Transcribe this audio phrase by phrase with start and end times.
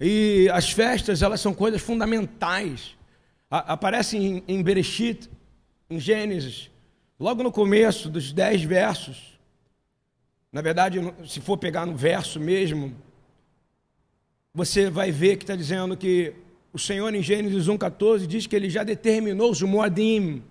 [0.00, 2.96] E as festas, elas são coisas fundamentais.
[3.50, 5.28] Aparecem em, em Bereshit,
[5.90, 6.70] em Gênesis,
[7.18, 9.38] logo no começo dos dez versos.
[10.52, 12.94] Na verdade, se for pegar no verso mesmo,
[14.54, 16.34] você vai ver que está dizendo que
[16.72, 20.42] o Senhor em Gênesis 1,14 diz que ele já determinou os Moadim.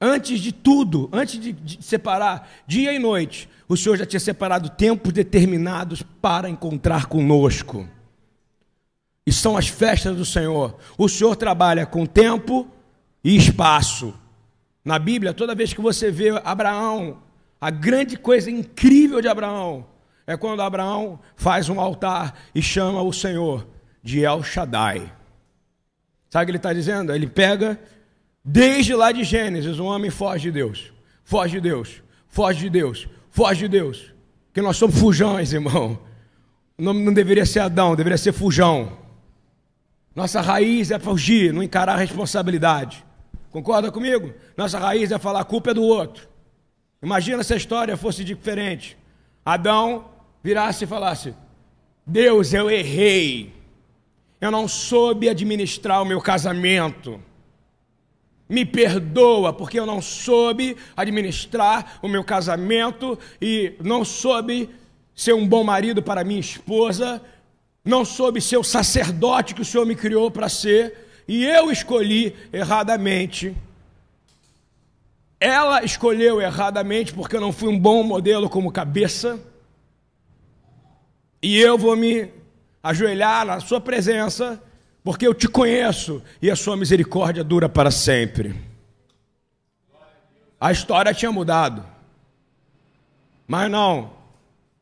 [0.00, 4.68] Antes de tudo, antes de, de, separar dia e noite, o Senhor já tinha separado
[4.68, 7.88] tempos determinados para encontrar conosco.
[9.26, 10.76] E são as festas do Senhor.
[10.98, 12.68] O Senhor trabalha com tempo
[13.24, 14.14] e espaço.
[14.84, 17.22] Na Bíblia, toda vez que você vê Abraão,
[17.60, 19.86] a grande coisa incrível de Abraão
[20.26, 23.66] é quando Abraão faz um altar e chama o Senhor
[24.02, 25.12] de El Shaddai.
[26.28, 27.14] Sabe o que ele está dizendo?
[27.14, 27.80] Ele pega,
[28.46, 30.92] desde lá de Gênesis, um homem foge de Deus,
[31.24, 34.14] foge de Deus, foge de Deus, foge de Deus.
[34.54, 35.98] Que nós somos fujões, irmão.
[36.78, 38.96] O nome não deveria ser Adão, deveria ser fujão.
[40.14, 43.04] Nossa raiz é fugir, não encarar a responsabilidade.
[43.50, 44.32] Concorda comigo?
[44.56, 46.28] Nossa raiz é falar a culpa é do outro.
[47.02, 48.96] Imagina se a história fosse diferente.
[49.44, 50.06] Adão
[50.42, 51.34] virasse e falasse:
[52.06, 53.52] Deus, eu errei.
[54.40, 57.20] Eu não soube administrar o meu casamento.
[58.48, 64.70] Me perdoa, porque eu não soube administrar o meu casamento e não soube
[65.14, 67.20] ser um bom marido para minha esposa,
[67.84, 72.34] não soube ser o sacerdote que o Senhor me criou para ser, e eu escolhi
[72.52, 73.56] erradamente.
[75.40, 79.38] Ela escolheu erradamente porque eu não fui um bom modelo como cabeça.
[81.42, 82.30] E eu vou me
[82.82, 84.62] ajoelhar na Sua presença,
[85.06, 88.56] porque eu te conheço e a Sua misericórdia dura para sempre.
[90.60, 91.86] A história tinha mudado,
[93.46, 94.10] mas não,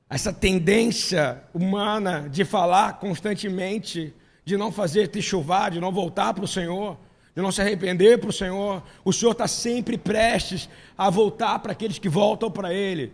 [0.08, 4.14] essa tendência humana de falar constantemente,
[4.46, 6.96] de não fazer te chuvar, de não voltar para o Senhor,
[7.36, 11.72] de não se arrepender para o Senhor, o Senhor está sempre prestes a voltar para
[11.72, 13.12] aqueles que voltam para Ele.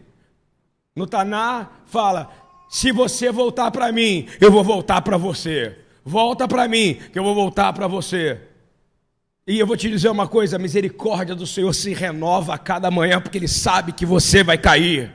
[0.94, 2.30] No Taná fala:
[2.68, 5.76] se você voltar para mim, eu vou voltar para você.
[6.04, 8.40] Volta para mim, que eu vou voltar para você.
[9.46, 12.90] E eu vou te dizer uma coisa: a misericórdia do Senhor se renova a cada
[12.90, 15.12] manhã, porque Ele sabe que você vai cair.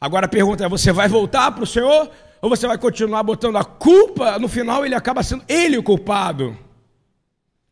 [0.00, 2.10] Agora a pergunta é: você vai voltar para o Senhor?
[2.40, 4.38] Ou você vai continuar botando a culpa?
[4.38, 6.56] No final, ele acaba sendo ele o culpado.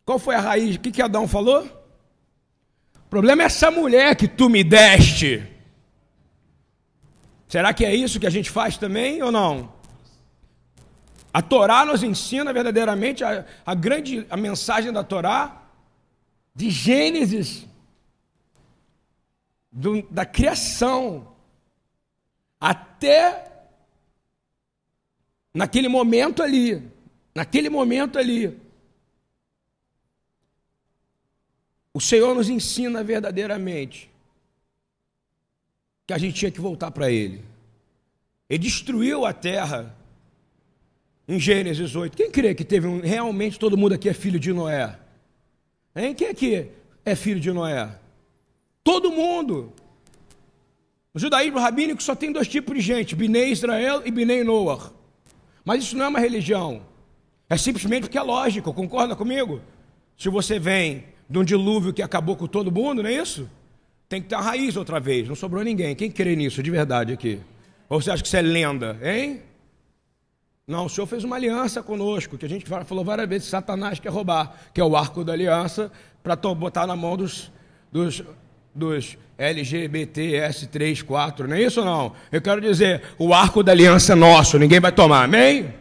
[0.04, 0.76] Qual foi a raiz?
[0.76, 1.64] O que, que Adão falou?
[2.96, 5.46] O problema é essa mulher que tu me deste.
[7.46, 9.73] Será que é isso que a gente faz também ou não?
[11.34, 15.64] A Torá nos ensina verdadeiramente a, a grande a mensagem da Torá,
[16.54, 17.66] de Gênesis,
[19.72, 21.34] do, da criação,
[22.60, 23.50] até
[25.52, 26.88] naquele momento ali,
[27.34, 28.56] naquele momento ali.
[31.92, 34.08] O Senhor nos ensina verdadeiramente
[36.06, 37.44] que a gente tinha que voltar para Ele.
[38.48, 40.03] Ele destruiu a terra
[41.26, 42.16] em Gênesis 8.
[42.16, 44.98] Quem crê que teve um, realmente todo mundo aqui é filho de Noé?
[45.96, 46.14] Hein?
[46.14, 46.68] Quem aqui
[47.04, 47.90] é filho de Noé?
[48.82, 49.72] Todo mundo.
[51.12, 54.92] O judaísmo rabínico só tem dois tipos de gente: Binei Israel e Binei Noah.
[55.64, 56.82] Mas isso não é uma religião.
[57.48, 59.60] É simplesmente porque é lógico, concorda comigo?
[60.16, 63.48] Se você vem de um dilúvio que acabou com todo mundo, não é isso?
[64.08, 65.94] Tem que ter a raiz outra vez, não sobrou ninguém.
[65.94, 67.40] Quem crê nisso de verdade aqui?
[67.88, 69.42] Ou você acha que isso é lenda, hein?
[70.66, 74.08] Não, o Senhor fez uma aliança conosco, que a gente falou várias vezes, Satanás quer
[74.08, 75.92] roubar, que é o arco da aliança,
[76.22, 77.52] para botar na mão dos,
[77.92, 78.22] dos,
[78.74, 82.14] dos LGBTS 3, 4, não é isso não?
[82.32, 85.74] Eu quero dizer, o arco da aliança é nosso, ninguém vai tomar, amém?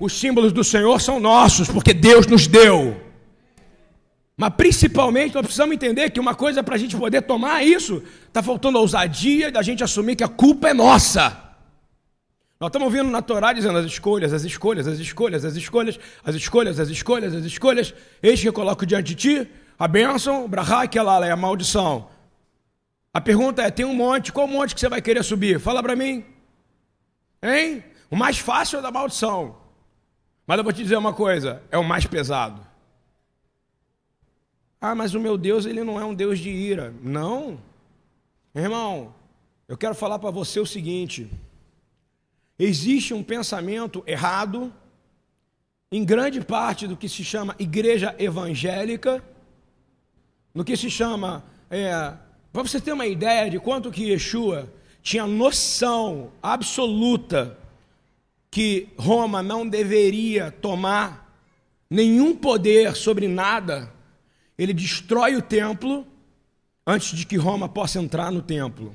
[0.00, 2.98] Os símbolos do Senhor são nossos, porque Deus nos deu.
[4.34, 8.42] Mas principalmente nós precisamos entender que uma coisa para a gente poder tomar isso, está
[8.42, 11.45] faltando ousadia da gente assumir que a culpa é nossa.
[12.58, 16.34] Nós estamos ouvindo na Torá dizendo as escolhas, as escolhas, as escolhas, as escolhas, as
[16.34, 17.94] escolhas, as escolhas, as escolhas.
[18.22, 22.08] Eis que eu coloco diante de ti a bênção, brahá, que ela é a maldição.
[23.12, 25.60] A pergunta é: tem um monte, qual monte que você vai querer subir?
[25.60, 26.24] Fala para mim.
[27.42, 27.84] Hein?
[28.10, 29.56] O mais fácil é da maldição.
[30.46, 32.66] Mas eu vou te dizer uma coisa: é o mais pesado.
[34.80, 36.94] Ah, mas o meu Deus, ele não é um Deus de ira.
[37.02, 37.58] Não.
[38.54, 39.14] Irmão,
[39.68, 41.30] eu quero falar para você o seguinte:
[42.58, 44.72] existe um pensamento errado
[45.90, 49.22] em grande parte do que se chama igreja evangélica,
[50.54, 51.44] no que se chama.
[51.70, 52.12] É,
[52.52, 54.72] para você ter uma ideia de quanto que Yeshua
[55.02, 57.56] tinha noção absoluta
[58.50, 61.38] que Roma não deveria tomar
[61.88, 63.92] nenhum poder sobre nada,
[64.58, 66.06] ele destrói o templo
[66.86, 68.94] antes de que Roma possa entrar no templo.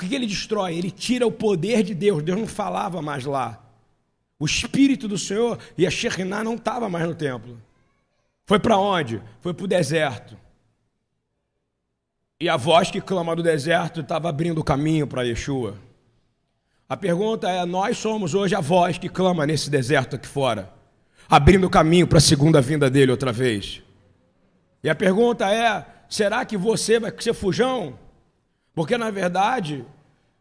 [0.00, 0.78] O que ele destrói?
[0.78, 2.22] Ele tira o poder de Deus.
[2.22, 3.62] Deus não falava mais lá.
[4.38, 7.60] O Espírito do Senhor e a Shekinah não estava mais no templo.
[8.46, 9.22] Foi para onde?
[9.42, 10.38] Foi para o deserto.
[12.40, 15.76] E a voz que clama do deserto estava abrindo o caminho para Yeshua.
[16.88, 20.72] A pergunta é: nós somos hoje a voz que clama nesse deserto aqui fora,
[21.28, 23.82] abrindo o caminho para a segunda vinda dele outra vez.
[24.82, 27.98] E a pergunta é: será que você vai ser fujão?
[28.74, 29.84] Porque, na verdade,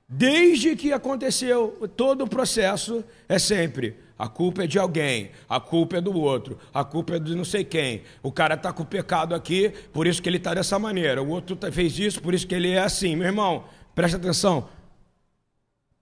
[0.08, 5.96] desde que aconteceu todo o processo, é sempre a culpa é de alguém, a culpa
[5.96, 8.04] é do outro, a culpa é de não sei quem.
[8.22, 11.24] O cara está com o pecado aqui, por isso que ele está dessa maneira.
[11.24, 13.16] O outro tá, fez isso, por isso que ele é assim.
[13.16, 13.64] Meu irmão,
[13.96, 14.68] presta atenção.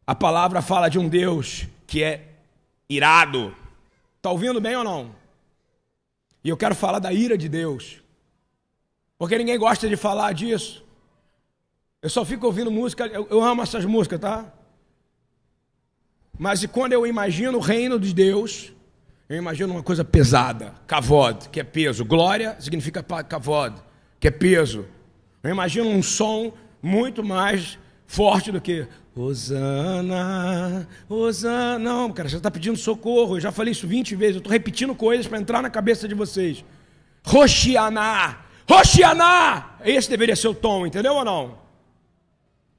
[0.06, 2.27] A palavra fala de um Deus que é
[2.89, 3.53] irado.
[4.15, 5.13] Está ouvindo bem ou não?
[6.44, 8.01] E eu quero falar da ira de Deus.
[9.15, 10.83] Porque ninguém gosta de falar disso.
[12.01, 14.45] Eu só fico ouvindo música, eu, eu amo essas músicas, tá?
[16.38, 18.71] Mas quando eu imagino o reino de Deus,
[19.27, 22.05] eu imagino uma coisa pesada, kavod, que é peso.
[22.05, 23.75] Glória significa kavod,
[24.19, 24.85] que é peso.
[25.41, 26.53] Eu imagino um som
[26.83, 31.79] muito mais forte do que Osana, Osana.
[31.79, 33.38] Não, cara, você está pedindo socorro.
[33.38, 34.35] Eu já falei isso 20 vezes.
[34.35, 36.63] Eu estou repetindo coisas para entrar na cabeça de vocês.
[37.25, 39.77] Roshianá, Roshianá.
[39.83, 41.66] Esse deveria ser o tom, entendeu ou não?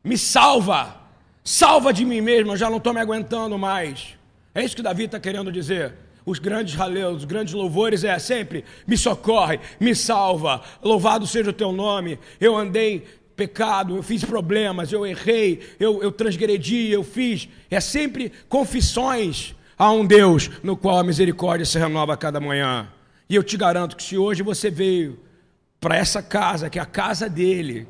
[0.08, 0.96] Me salva.
[1.44, 4.14] Salva de mim mesmo, eu já não estou me aguentando mais.
[4.54, 5.92] É isso que Davi está querendo dizer.
[6.24, 11.52] Os grandes raleus, os grandes louvores é sempre: me socorre, me salva, louvado seja o
[11.52, 12.18] teu nome.
[12.40, 13.06] Eu andei
[13.36, 17.46] pecado, eu fiz problemas, eu errei, eu, eu transgredi, eu fiz.
[17.70, 22.88] É sempre confissões a um Deus no qual a misericórdia se renova a cada manhã.
[23.28, 25.18] E eu te garanto que se hoje você veio
[25.78, 27.86] para essa casa, que é a casa dele,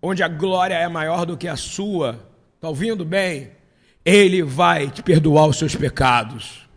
[0.00, 2.24] onde a glória é maior do que a sua,
[2.54, 3.52] está ouvindo bem?
[4.04, 6.68] Ele vai te perdoar os seus pecados.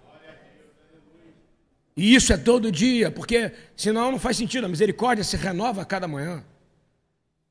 [1.95, 4.65] E isso é todo dia, porque senão não faz sentido.
[4.65, 6.43] A misericórdia se renova a cada manhã.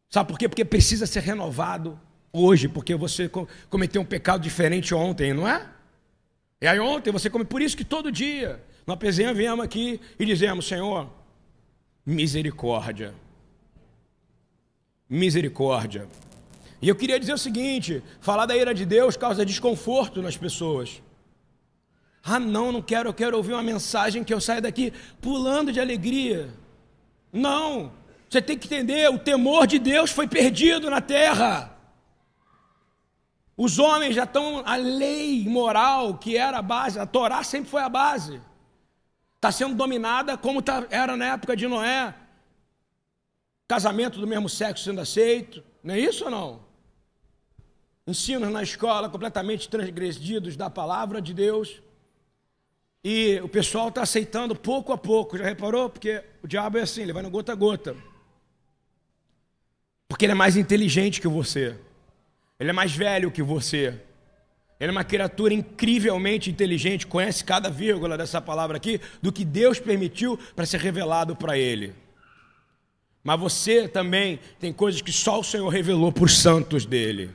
[0.09, 0.49] Sabe por quê?
[0.49, 1.99] Porque precisa ser renovado
[2.33, 3.31] hoje, porque você
[3.69, 5.69] cometeu um pecado diferente ontem, não é?
[6.61, 8.99] E aí ontem você come, por isso que todo dia nós
[9.35, 11.09] viemos aqui e dizemos, Senhor,
[12.05, 13.15] misericórdia
[15.11, 16.09] misericórdia.
[16.81, 21.03] E eu queria dizer o seguinte: falar da ira de Deus causa desconforto nas pessoas.
[22.23, 25.81] Ah, não, não quero, eu quero ouvir uma mensagem que eu saia daqui pulando de
[25.81, 26.51] alegria.
[27.33, 27.93] Não,
[28.29, 31.77] você tem que entender: o temor de Deus foi perdido na terra.
[33.57, 37.83] Os homens já estão, a lei moral que era a base, a Torá sempre foi
[37.83, 38.41] a base,
[39.37, 42.15] está sendo dominada como tá, era na época de Noé
[43.71, 46.61] casamento do mesmo sexo sendo aceito, não é isso ou não?
[48.05, 51.81] Ensinos na escola completamente transgredidos da palavra de Deus.
[53.05, 55.89] E o pessoal está aceitando pouco a pouco, já reparou?
[55.89, 57.95] Porque o diabo é assim, ele vai no gota a gota.
[60.09, 61.79] Porque ele é mais inteligente que você.
[62.59, 64.01] Ele é mais velho que você.
[64.81, 69.79] Ele é uma criatura incrivelmente inteligente, conhece cada vírgula dessa palavra aqui, do que Deus
[69.79, 71.95] permitiu para ser revelado para ele.
[73.23, 77.31] Mas você também tem coisas que só o Senhor revelou para os santos dele.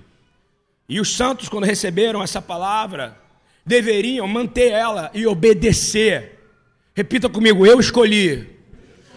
[0.89, 3.17] E os santos, quando receberam essa palavra,
[3.65, 6.39] deveriam manter ela e obedecer.
[6.95, 8.47] Repita comigo: eu escolhi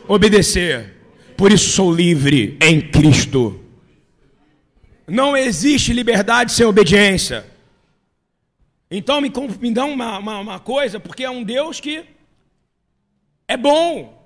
[0.07, 0.95] obedecer,
[1.37, 3.65] por isso sou livre em Cristo.
[5.07, 7.47] Não existe liberdade sem obediência.
[8.91, 12.05] Então me, me dá uma, uma, uma coisa, porque é um Deus que
[13.47, 14.18] é bom.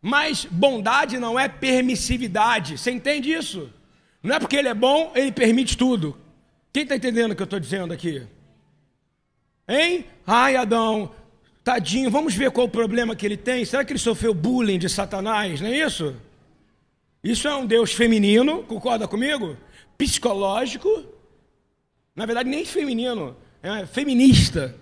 [0.00, 2.78] Mas bondade não é permissividade.
[2.78, 3.70] Você entende isso?
[4.22, 6.16] Não é porque ele é bom, ele permite tudo.
[6.72, 8.26] Quem está entendendo o que eu estou dizendo aqui?
[9.68, 10.04] Hein?
[10.26, 11.12] Ai, Adão,
[11.64, 13.64] tadinho, vamos ver qual o problema que ele tem.
[13.64, 15.60] Será que ele sofreu bullying de Satanás?
[15.60, 16.14] Não é isso?
[17.22, 19.56] Isso é um Deus feminino, concorda comigo?
[19.98, 21.04] Psicológico.
[22.14, 24.74] Na verdade, nem feminino, é feminista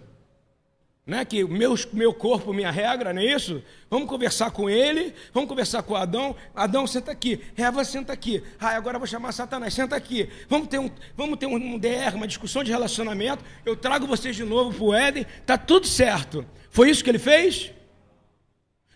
[1.06, 3.62] né, que meu, meu corpo, minha regra, não é isso?
[3.90, 6.34] Vamos conversar com ele, vamos conversar com Adão.
[6.54, 7.42] Adão, senta aqui.
[7.56, 8.42] Eva, senta aqui.
[8.58, 10.28] Ah, agora vou chamar Satanás, senta aqui.
[10.48, 13.44] Vamos ter um, vamos ter um DR, uma discussão de relacionamento.
[13.66, 15.26] Eu trago vocês de novo para o Éden.
[15.40, 16.46] Está tudo certo.
[16.70, 17.70] Foi isso que ele fez?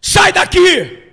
[0.00, 1.04] Sai daqui!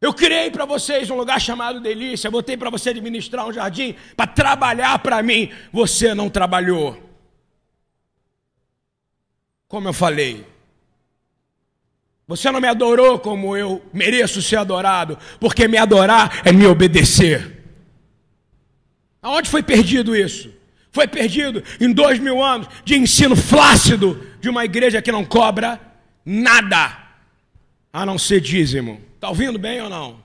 [0.00, 4.28] Eu criei para vocês um lugar chamado delícia, botei para você administrar um jardim para
[4.28, 5.50] trabalhar para mim.
[5.72, 7.07] Você não trabalhou.
[9.68, 10.46] Como eu falei,
[12.26, 17.64] você não me adorou como eu mereço ser adorado, porque me adorar é me obedecer.
[19.22, 20.52] Aonde foi perdido isso?
[20.90, 25.80] Foi perdido em dois mil anos de ensino flácido de uma igreja que não cobra
[26.24, 26.98] nada
[27.92, 29.00] a não ser dízimo.
[29.14, 30.22] Está ouvindo bem ou não?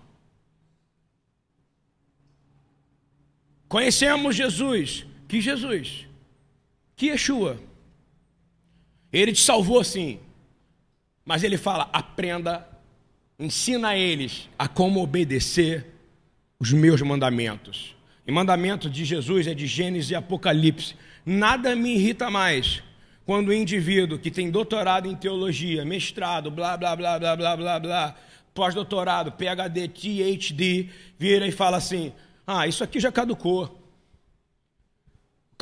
[3.68, 5.06] Conhecemos Jesus.
[5.28, 6.06] Que Jesus?
[6.96, 7.60] Que Yeshua?
[9.14, 10.20] Ele te salvou sim.
[11.24, 12.68] Mas ele fala: aprenda,
[13.40, 15.86] ensina eles a como obedecer
[16.60, 17.96] os meus mandamentos.
[18.26, 20.96] E mandamento de Jesus é de Gênesis e Apocalipse.
[21.26, 22.82] Nada me irrita mais
[23.26, 27.80] quando o indivíduo que tem doutorado em teologia, mestrado, blá, blá, blá, blá, blá, blá,
[27.80, 28.16] blá,
[28.54, 32.12] pós-doutorado, PhD, THD, vira e fala assim:
[32.46, 33.83] ah, isso aqui já caducou.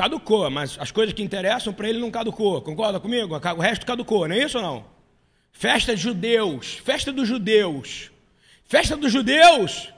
[0.02, 2.60] Caducou, mas as coisas que interessam para ele não caducou.
[2.60, 3.36] Concorda comigo?
[3.36, 4.86] O resto caducou, não é isso ou não?
[5.52, 8.10] Festa de judeus, festa dos judeus.
[8.66, 9.90] Festa dos judeus.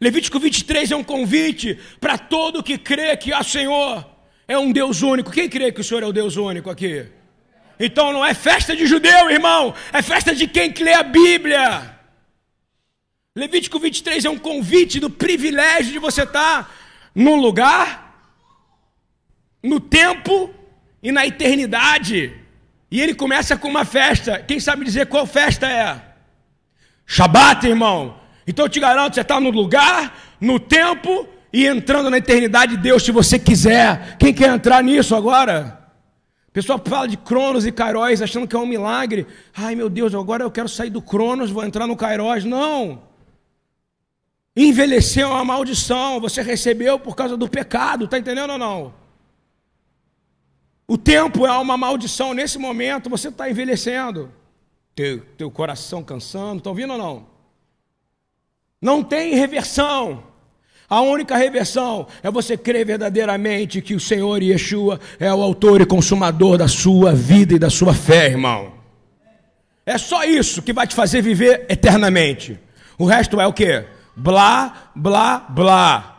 [0.00, 4.04] Levítico 23 é um convite para todo que crê que há Senhor
[4.48, 5.30] é um Deus único.
[5.30, 7.06] Quem crê que o Senhor é o Deus único aqui?
[7.78, 12.00] Então não é festa de judeu, irmão, é festa de quem lê a Bíblia.
[13.36, 16.74] Levítico 23 é um convite do privilégio de você estar
[17.14, 18.03] num lugar,
[19.64, 20.50] no tempo
[21.02, 22.32] e na eternidade.
[22.90, 24.38] E ele começa com uma festa.
[24.38, 26.00] Quem sabe dizer qual festa é?
[27.06, 28.20] Shabat, irmão.
[28.46, 32.82] Então eu te garanto, você está no lugar, no tempo e entrando na eternidade de
[32.82, 34.18] Deus, se você quiser.
[34.18, 35.80] Quem quer entrar nisso agora?
[36.52, 39.26] Pessoal fala de Cronos e Kairos achando que é um milagre.
[39.56, 42.44] Ai meu Deus, agora eu quero sair do Cronos, vou entrar no Kairos.
[42.44, 43.02] Não.
[44.54, 49.03] Envelhecer é uma maldição, você recebeu por causa do pecado, está entendendo ou não?
[50.86, 54.30] O tempo é uma maldição, nesse momento você está envelhecendo,
[54.94, 57.26] teu, teu coração cansando, está ouvindo ou não?
[58.80, 60.22] Não tem reversão.
[60.88, 65.86] A única reversão é você crer verdadeiramente que o Senhor Yeshua é o autor e
[65.86, 68.74] consumador da sua vida e da sua fé, irmão.
[69.86, 72.58] É só isso que vai te fazer viver eternamente.
[72.98, 73.86] O resto é o quê?
[74.14, 76.13] Blá, blá, blá.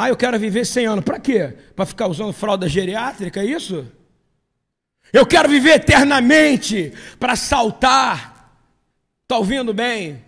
[0.00, 1.04] Ah, eu quero viver 100 anos.
[1.04, 1.54] Para quê?
[1.76, 3.86] Para ficar usando fralda geriátrica, é isso?
[5.12, 8.56] Eu quero viver eternamente para saltar.
[9.24, 10.24] Está ouvindo bem?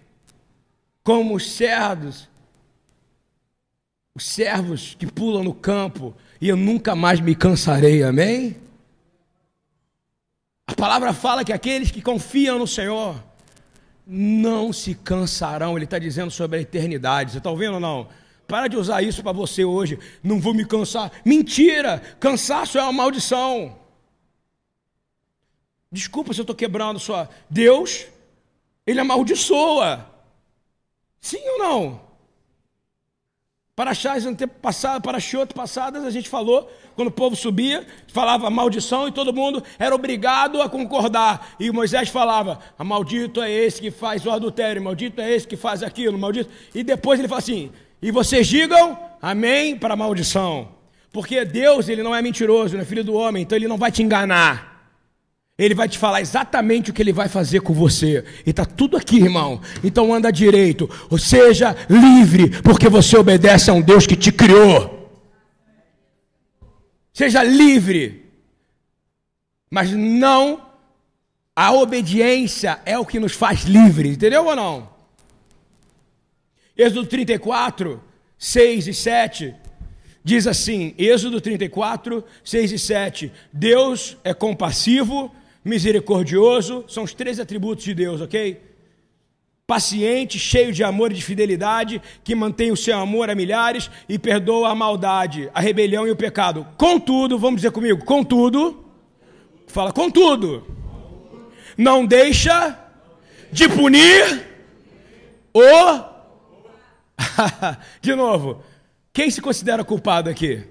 [1.02, 2.28] Como os servos,
[4.14, 8.58] os servos que pulam no campo, e eu nunca mais me cansarei, amém?
[10.66, 13.16] A palavra fala que aqueles que confiam no Senhor,
[14.06, 15.78] não se cansarão.
[15.78, 17.32] Ele está dizendo sobre a eternidade.
[17.32, 18.06] Você está ouvindo ou não?
[18.46, 19.98] Para de usar isso para você hoje.
[20.22, 21.10] Não vou me cansar.
[21.24, 22.00] Mentira!
[22.20, 23.76] Cansaço é uma maldição.
[25.90, 27.28] Desculpa se eu estou quebrando sua.
[27.50, 28.06] Deus,
[28.86, 30.06] Ele amaldiçoa.
[31.20, 32.12] Sim ou não?
[33.74, 34.24] Para Chás
[34.60, 39.32] passado, para Chioto passadas, a gente falou, quando o povo subia, falava maldição e todo
[39.32, 41.54] mundo era obrigado a concordar.
[41.58, 45.82] E Moisés falava: maldito é esse que faz o adultério, maldito é esse que faz
[45.82, 46.50] aquilo, maldito.
[46.74, 47.72] E depois ele fala assim:
[48.02, 50.68] e vocês digam amém para a maldição.
[51.12, 53.92] Porque Deus, ele não é mentiroso, não é filho do homem, então ele não vai
[53.92, 54.72] te enganar.
[55.56, 58.24] Ele vai te falar exatamente o que ele vai fazer com você.
[58.44, 59.60] E está tudo aqui, irmão.
[59.84, 60.90] Então anda direito.
[61.08, 65.10] Ou seja, livre, porque você obedece a um Deus que te criou.
[67.12, 68.26] Seja livre.
[69.70, 70.62] Mas não
[71.54, 74.91] a obediência é o que nos faz livres, entendeu ou não?
[76.76, 78.02] Êxodo 34,
[78.38, 79.54] 6 e 7
[80.24, 83.32] diz assim: Êxodo 34, 6 e 7.
[83.52, 88.60] Deus é compassivo misericordioso, são os três atributos de Deus, ok?
[89.66, 94.18] Paciente, cheio de amor e de fidelidade, que mantém o seu amor a milhares e
[94.18, 96.66] perdoa a maldade, a rebelião e o pecado.
[96.76, 98.84] Contudo, vamos dizer comigo, contudo,
[99.68, 100.66] fala, contudo,
[101.76, 102.78] não deixa
[103.52, 104.46] de punir
[105.54, 106.11] o.
[108.00, 108.62] de novo,
[109.12, 110.66] quem se considera culpado aqui?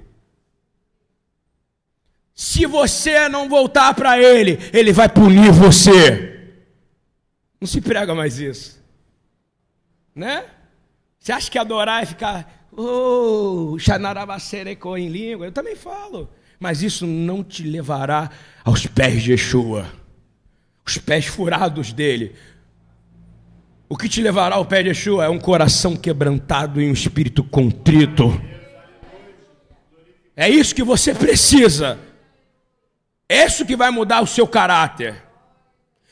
[2.33, 6.55] Se você não voltar para Ele, Ele vai punir você.
[7.59, 8.81] Não se prega mais isso.
[10.15, 10.45] Né?
[11.19, 15.45] Você acha que adorar é ficar, oh, xanarabacereco em língua?
[15.45, 16.27] Eu também falo.
[16.59, 18.29] Mas isso não te levará
[18.63, 19.91] aos pés de Yeshua,
[20.85, 22.35] os pés furados dele.
[23.91, 27.43] O que te levará ao pé de Yeshua é um coração quebrantado e um espírito
[27.43, 28.41] contrito.
[30.33, 31.99] É isso que você precisa.
[33.27, 35.21] É isso que vai mudar o seu caráter.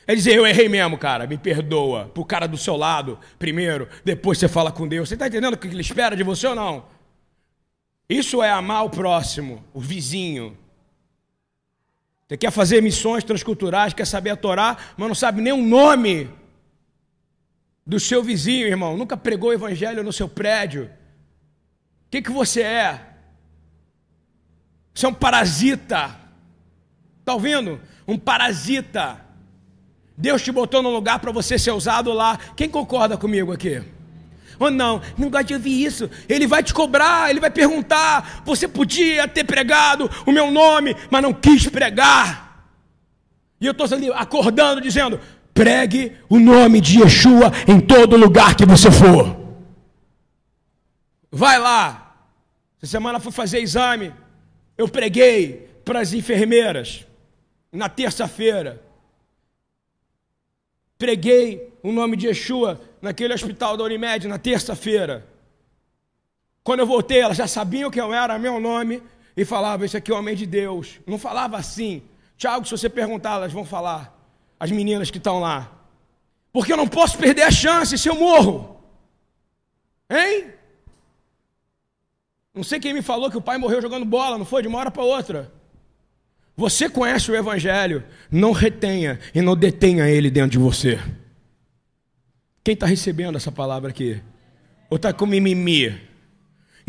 [0.06, 2.12] É dizer, eu errei mesmo, cara, me perdoa.
[2.14, 5.08] Pro cara do seu lado, primeiro, depois você fala com Deus.
[5.08, 6.84] Você está entendendo o que ele espera de você ou não?
[8.10, 10.58] Isso é amar o próximo, o vizinho.
[12.28, 16.30] Você quer fazer missões transculturais, quer saber a Torá, mas não sabe nem o nome
[17.86, 18.98] do seu vizinho, irmão.
[18.98, 20.86] Nunca pregou o evangelho no seu prédio.
[20.86, 23.02] O que, que você é?
[24.94, 26.16] Você é um parasita.
[27.20, 27.80] Está ouvindo?
[28.08, 29.26] Um parasita.
[30.18, 32.38] Deus te botou no lugar para você ser usado lá.
[32.56, 33.82] Quem concorda comigo aqui?
[34.60, 36.10] Ou não, não gosta de ouvir isso.
[36.28, 38.42] Ele vai te cobrar, ele vai perguntar.
[38.44, 42.68] Você podia ter pregado o meu nome, mas não quis pregar.
[43.62, 45.20] E eu estou acordando, dizendo:
[45.62, 49.26] pregue o nome de Yeshua em todo lugar que você for.
[51.32, 51.86] Vai lá.
[52.82, 54.14] Essa semana fui fazer exame.
[54.78, 57.06] Eu preguei para as enfermeiras
[57.72, 58.82] na terça-feira
[61.00, 65.26] preguei o nome de Yeshua naquele hospital da Unimed na terça-feira.
[66.62, 69.02] Quando eu voltei, elas já sabiam que eu era meu nome
[69.36, 71.00] e falavam: Esse aqui é o homem de Deus.
[71.08, 72.04] Não falava assim.
[72.38, 74.19] Tiago, se você perguntar, elas vão falar.
[74.60, 75.72] As meninas que estão lá.
[76.52, 78.82] Porque eu não posso perder a chance se eu morro.
[80.10, 80.52] Hein?
[82.54, 84.62] Não sei quem me falou que o pai morreu jogando bola, não foi?
[84.62, 85.52] De uma hora para outra.
[86.58, 91.00] Você conhece o Evangelho, não retenha e não detenha ele dentro de você.
[92.64, 94.22] Quem está recebendo essa palavra aqui?
[94.90, 96.09] Ou está com mimimi?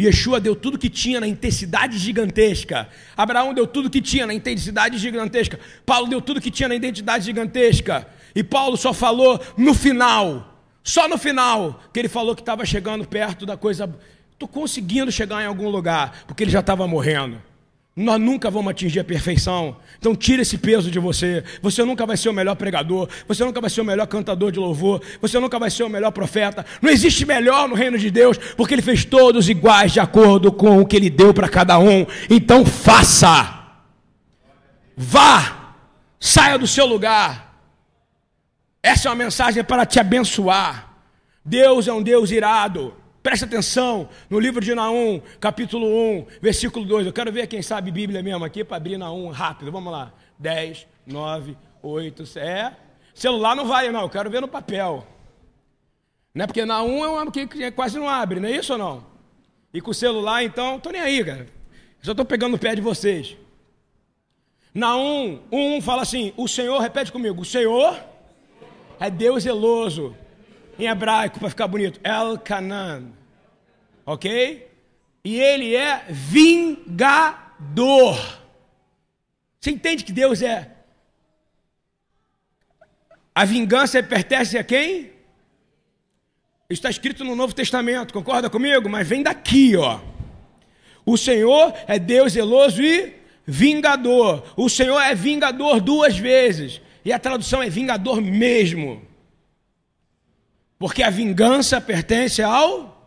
[0.06, 2.88] Yeshua deu tudo que tinha na intensidade gigantesca.
[3.16, 5.58] Abraão deu tudo que tinha na intensidade gigantesca.
[5.84, 8.06] Paulo deu tudo que tinha na identidade gigantesca.
[8.34, 13.06] E Paulo só falou no final, só no final, que ele falou que estava chegando
[13.06, 13.92] perto da coisa.
[14.32, 17.49] Estou conseguindo chegar em algum lugar, porque ele já estava morrendo.
[17.94, 19.76] Nós nunca vamos atingir a perfeição.
[19.98, 21.42] Então tira esse peso de você.
[21.60, 24.58] Você nunca vai ser o melhor pregador, você nunca vai ser o melhor cantador de
[24.58, 26.64] louvor, você nunca vai ser o melhor profeta.
[26.80, 30.80] Não existe melhor no reino de Deus, porque ele fez todos iguais de acordo com
[30.80, 32.06] o que ele deu para cada um.
[32.28, 33.58] Então faça.
[34.96, 35.74] Vá.
[36.18, 37.58] Saia do seu lugar.
[38.82, 40.94] Essa é uma mensagem para te abençoar.
[41.44, 42.94] Deus é um Deus irado.
[43.22, 47.06] Preste atenção no livro de Naum, capítulo 1, versículo 2.
[47.06, 49.70] Eu quero ver quem sabe Bíblia mesmo aqui para abrir Naum rápido.
[49.70, 50.12] Vamos lá.
[50.38, 52.72] 10, 9, 8, é.
[53.14, 54.02] Celular não vale, não.
[54.02, 55.06] Eu quero ver no papel.
[56.34, 59.06] Não é porque Naum é um que quase não abre, não é isso ou não?
[59.74, 61.46] E com o celular, então, estou nem aí, cara.
[62.00, 63.36] Só estou pegando o pé de vocês.
[64.72, 68.00] Naum 1 fala assim: O Senhor, repete comigo, o Senhor
[68.98, 70.16] é Deus zeloso
[70.80, 73.12] em hebraico para ficar bonito, El Canan.
[74.06, 74.68] Ok?
[75.22, 77.38] E ele é vingador.
[79.60, 80.70] Você entende que Deus é.
[83.34, 85.12] A vingança pertence a quem?
[86.68, 88.88] Está escrito no Novo Testamento, concorda comigo?
[88.88, 90.00] Mas vem daqui, ó.
[91.04, 93.14] O Senhor é Deus zeloso e
[93.46, 94.44] vingador.
[94.56, 96.80] O Senhor é vingador duas vezes.
[97.04, 99.09] E a tradução é vingador mesmo.
[100.80, 103.06] Porque a vingança pertence ao.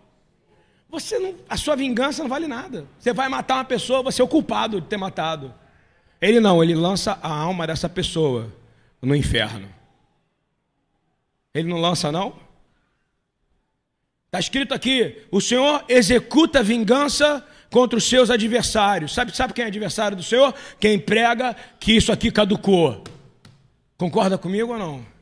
[0.89, 2.85] Você não, a sua vingança não vale nada.
[2.99, 5.51] Você vai matar uma pessoa, você é o culpado de ter matado.
[6.21, 8.53] Ele não, ele lança a alma dessa pessoa
[9.01, 9.67] no inferno.
[11.51, 12.35] Ele não lança, não?
[14.27, 19.15] Está escrito aqui: o Senhor executa vingança contra os seus adversários.
[19.15, 20.53] Sabe, sabe quem é adversário do Senhor?
[20.79, 23.03] Quem prega que isso aqui caducou.
[23.97, 25.12] Concorda comigo ou não?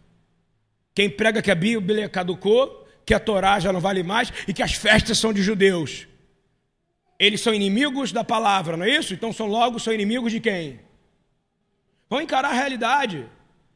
[0.94, 4.64] Quem prega que a Bíblia caducou, que a Torá já não vale mais e que
[4.64, 6.08] as festas são de judeus.
[7.18, 9.14] Eles são inimigos da palavra, não é isso?
[9.14, 10.80] Então são logo são inimigos de quem?
[12.10, 13.26] Vão encarar a realidade.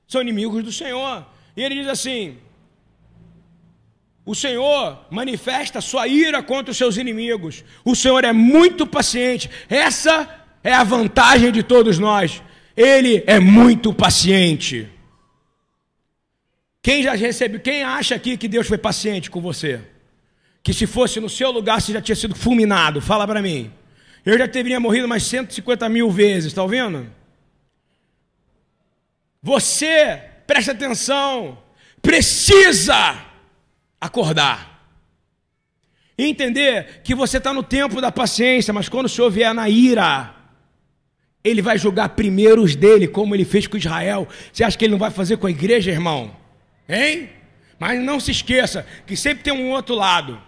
[0.08, 1.26] São inimigos do Senhor.
[1.56, 2.38] E ele diz assim:
[4.26, 7.64] O Senhor manifesta sua ira contra os seus inimigos.
[7.84, 9.50] O Senhor é muito paciente.
[9.70, 12.44] Essa é a vantagem de todos nós.
[12.76, 14.90] Ele é muito paciente.
[16.86, 19.82] Quem já recebeu, quem acha aqui que Deus foi paciente com você?
[20.62, 23.02] Que se fosse no seu lugar, você já tinha sido fulminado.
[23.02, 23.74] Fala para mim.
[24.24, 27.08] Eu já teria morrido mais 150 mil vezes, está ouvindo?
[29.42, 31.58] Você, preste atenção,
[32.04, 33.18] precisa
[34.00, 34.88] acordar.
[36.16, 40.36] Entender que você está no tempo da paciência, mas quando o Senhor vier na ira,
[41.44, 44.28] Ele vai julgar primeiro os dele, como Ele fez com Israel.
[44.54, 46.45] Você acha que Ele não vai fazer com a igreja, irmão?
[46.88, 47.30] Hein?
[47.80, 50.42] Mas não se esqueça que sempre tem um outro lado.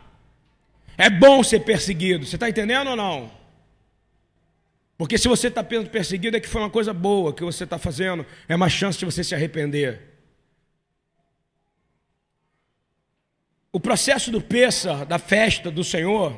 [0.98, 2.26] É bom ser perseguido.
[2.26, 3.32] Você está entendendo ou não?
[4.98, 7.78] Porque se você está sendo perseguido é que foi uma coisa boa que você está
[7.78, 10.02] fazendo, é uma chance de você se arrepender.
[13.72, 16.36] O processo do Pessa, da festa do Senhor,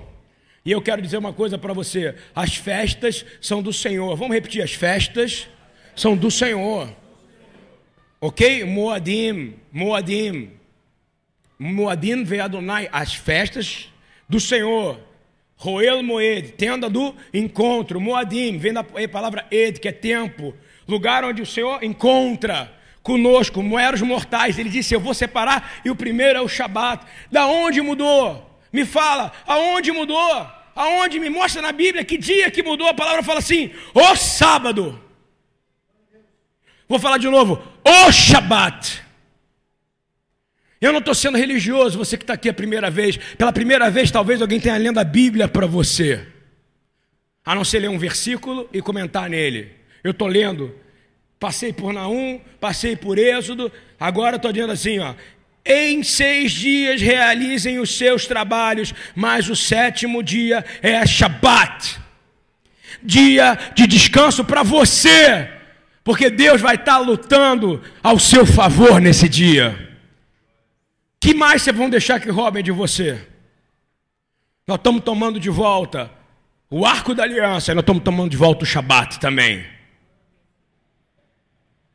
[0.65, 4.13] e eu quero dizer uma coisa para você: as festas são do Senhor.
[4.17, 5.47] Vamos repetir: as festas
[5.95, 6.93] são do Senhor.
[8.21, 8.65] Ok?
[8.65, 10.51] Moadim, Moadim.
[11.58, 13.89] Moadim veio Adonai, as festas
[14.27, 14.99] do Senhor.
[15.55, 17.99] Roel Moed, tenda do encontro.
[17.99, 20.53] Moadim, vem da palavra Ed, que é tempo.
[20.88, 24.58] Lugar onde o Senhor encontra conosco, moeros mortais.
[24.58, 27.05] Ele disse: Eu vou separar, e o primeiro é o Shabat.
[27.32, 28.49] Da onde mudou?
[28.71, 30.47] Me fala, aonde mudou?
[30.75, 32.88] Aonde me mostra na Bíblia que dia que mudou?
[32.88, 35.09] A palavra fala assim: o sábado.
[36.89, 39.04] Vou falar de novo: o Shabat.
[40.82, 43.17] Eu não estou sendo religioso, você que está aqui a primeira vez.
[43.38, 46.25] Pela primeira vez, talvez alguém tenha lendo a Bíblia para você.
[47.45, 49.71] A não ser ler um versículo e comentar nele.
[50.04, 50.73] Eu estou lendo.
[51.39, 55.15] Passei por Naum, passei por Êxodo, agora estou dizendo assim, ó.
[55.65, 61.99] Em seis dias realizem os seus trabalhos, mas o sétimo dia é Shabat
[63.04, 65.47] dia de descanso para você,
[66.10, 69.95] porque Deus vai estar tá lutando ao seu favor nesse dia
[71.19, 73.28] que mais vocês vão deixar que roubem de você?
[74.65, 76.10] Nós estamos tomando de volta
[76.67, 79.63] o arco da aliança, nós estamos tomando de volta o Shabat também.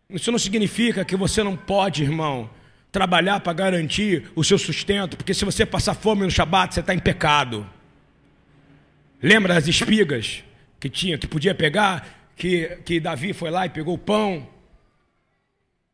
[0.08, 2.48] Isso não significa que você não pode, irmão,
[2.92, 6.94] trabalhar para garantir o seu sustento, porque se você passar fome no Shabat, você está
[6.94, 7.68] em pecado.
[9.20, 10.44] Lembra das espigas
[10.78, 14.48] que tinha, que podia pegar, que, que Davi foi lá e pegou o pão?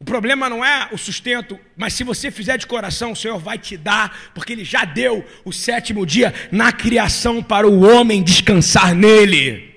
[0.00, 3.58] O problema não é o sustento, mas se você fizer de coração, o Senhor vai
[3.58, 8.94] te dar, porque Ele já deu o sétimo dia na criação para o homem descansar
[8.94, 9.74] nele.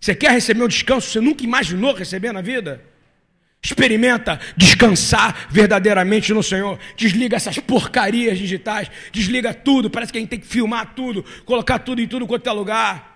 [0.00, 2.82] Você quer receber um descanso que você nunca imaginou receber na vida?
[3.62, 6.78] Experimenta descansar verdadeiramente no Senhor.
[6.96, 8.90] Desliga essas porcarias digitais.
[9.12, 9.88] Desliga tudo.
[9.88, 13.11] Parece que a gente tem que filmar tudo, colocar tudo em tudo quanto é lugar.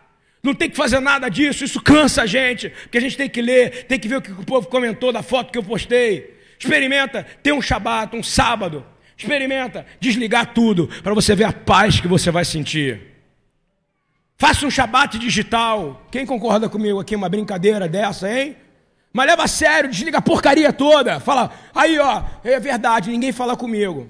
[0.47, 3.43] Não tem que fazer nada disso, isso cansa a gente, porque a gente tem que
[3.43, 6.39] ler, tem que ver o que o povo comentou da foto que eu postei.
[6.57, 8.87] Experimenta ter um shabat, um sábado.
[9.17, 13.01] Experimenta desligar tudo para você ver a paz que você vai sentir.
[14.39, 16.07] Faça um shabat digital.
[16.13, 18.57] Quem concorda comigo aqui, uma brincadeira dessa, hein?
[19.13, 21.19] Mas leva a sério, desliga a porcaria toda.
[21.19, 24.09] Fala, aí ó, é verdade, ninguém fala comigo.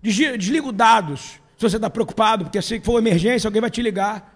[0.00, 1.20] Desliga os dados.
[1.58, 4.33] Se você está preocupado, porque se for emergência, alguém vai te ligar.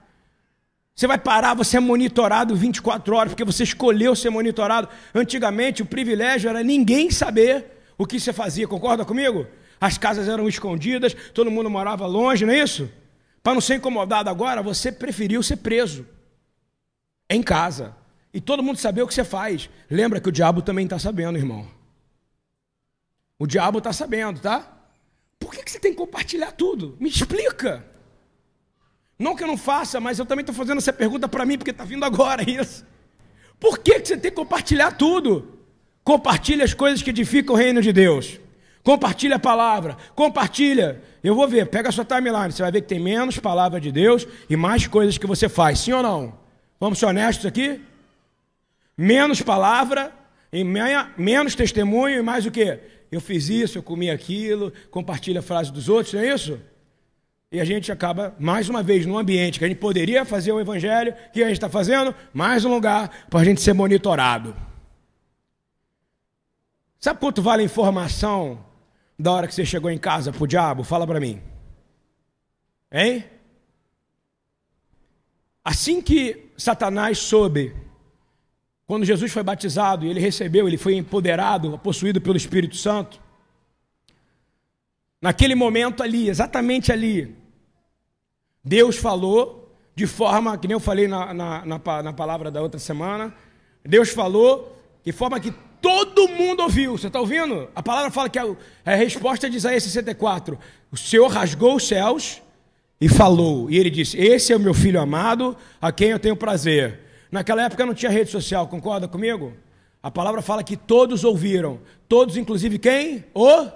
[0.99, 4.89] Você vai parar, você é monitorado 24 horas, porque você escolheu ser monitorado.
[5.15, 9.47] Antigamente, o privilégio era ninguém saber o que você fazia, concorda comigo?
[9.81, 12.91] As casas eram escondidas, todo mundo morava longe, não é isso?
[13.45, 16.05] Para não ser incomodado agora, você preferiu ser preso
[17.31, 17.95] em casa.
[18.35, 19.71] E todo mundo saber o que você faz.
[19.89, 21.65] Lembra que o diabo também está sabendo, irmão.
[23.39, 24.69] O diabo está sabendo, tá?
[25.39, 26.97] Por que você tem que compartilhar tudo?
[26.99, 27.87] Me explica.
[29.19, 31.73] Não que eu não faça, mas eu também estou fazendo essa pergunta para mim, porque
[31.73, 32.87] está vindo agora isso.
[33.59, 35.59] Por que, que você tem que compartilhar tudo?
[36.05, 38.39] Compartilha as coisas que edificam o reino de Deus.
[38.85, 39.97] Compartilha a palavra.
[40.15, 41.03] Compartilha.
[41.23, 42.53] Eu vou ver, pega a sua timeline.
[42.53, 45.81] Você vai ver que tem menos palavra de Deus e mais coisas que você faz.
[45.81, 46.39] Sim ou não?
[46.79, 47.81] Vamos ser honestos aqui?
[48.97, 50.13] Menos palavra,
[50.53, 52.79] e menos testemunho e mais o que?
[53.11, 56.61] Eu fiz isso, eu comi aquilo, compartilha a frase dos outros, não é isso?
[57.51, 60.61] E a gente acaba, mais uma vez, num ambiente que a gente poderia fazer o
[60.61, 62.15] evangelho, que a gente está fazendo?
[62.33, 64.55] Mais um lugar para a gente ser monitorado.
[67.01, 68.63] Sabe quanto vale a informação
[69.19, 70.85] da hora que você chegou em casa para o diabo?
[70.85, 71.41] Fala para mim.
[72.93, 73.25] Hein?
[75.65, 77.75] Assim que Satanás soube,
[78.87, 83.21] quando Jesus foi batizado e ele recebeu, ele foi empoderado, possuído pelo Espírito Santo,
[85.21, 87.37] Naquele momento ali, exatamente ali,
[88.63, 92.79] Deus falou de forma, que nem eu falei na, na, na, na palavra da outra
[92.79, 93.35] semana,
[93.85, 96.97] Deus falou de forma que todo mundo ouviu.
[96.97, 97.69] Você está ouvindo?
[97.75, 98.47] A palavra fala que a,
[98.85, 100.59] a resposta de Isaías 64:
[100.93, 102.41] O Senhor rasgou os céus
[103.01, 103.71] e falou.
[103.71, 107.01] E ele disse: Esse é o meu filho amado, a quem eu tenho prazer.
[107.31, 109.53] Naquela época não tinha rede social, concorda comigo?
[110.03, 113.25] A palavra fala que todos ouviram, todos, inclusive quem?
[113.35, 113.67] O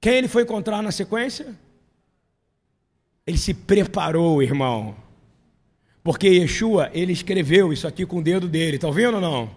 [0.00, 1.54] quem ele foi encontrar na sequência?
[3.26, 4.96] Ele se preparou, irmão.
[6.02, 9.50] Porque Yeshua, ele escreveu isso aqui com o dedo dele, está ouvindo ou não?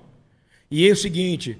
[0.71, 1.57] E é o seguinte: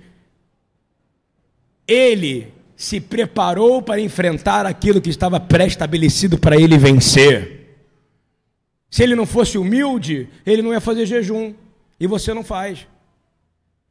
[1.88, 7.60] ele se preparou para enfrentar aquilo que estava pré-estabelecido para ele vencer.
[8.90, 11.54] Se ele não fosse humilde, ele não ia fazer jejum.
[12.00, 12.88] E você não faz.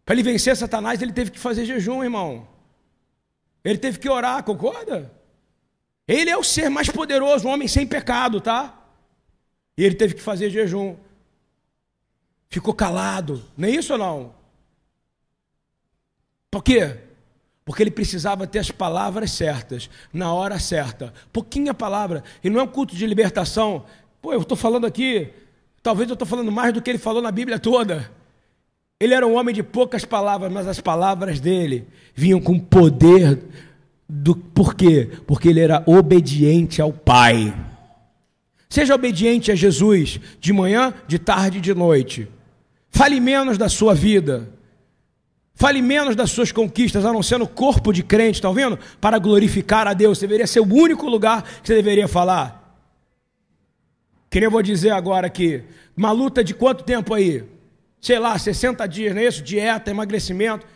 [0.04, 2.48] Para ele vencer Satanás, ele teve que fazer jejum, irmão.
[3.64, 5.12] Ele teve que orar, concorda?
[6.06, 8.74] Ele é o ser mais poderoso, o homem sem pecado, tá?
[9.76, 10.96] E ele teve que fazer jejum.
[12.48, 14.34] Ficou calado, não é isso ou não?
[16.50, 16.96] Por quê?
[17.64, 21.12] Porque ele precisava ter as palavras certas, na hora certa.
[21.30, 22.24] Pouquinha palavra.
[22.42, 23.84] E não é um culto de libertação.
[24.22, 25.30] Pô, eu estou falando aqui,
[25.82, 28.10] talvez eu estou falando mais do que ele falou na Bíblia toda.
[29.00, 33.38] Ele era um homem de poucas palavras, mas as palavras dele vinham com poder.
[34.08, 35.08] Do, por quê?
[35.26, 37.54] Porque ele era obediente ao Pai.
[38.68, 42.28] Seja obediente a Jesus de manhã, de tarde e de noite.
[42.90, 44.50] Fale menos da sua vida.
[45.54, 48.78] Fale menos das suas conquistas, a não ser no corpo de crente, está ouvindo?
[49.00, 50.18] Para glorificar a Deus.
[50.18, 52.80] Deveria ser o único lugar que você deveria falar.
[54.30, 55.62] Que nem eu vou dizer agora aqui.
[55.96, 57.44] Uma luta de quanto tempo aí?
[58.00, 59.42] Sei lá, 60 dias, não é isso?
[59.42, 60.66] Dieta, emagrecimento.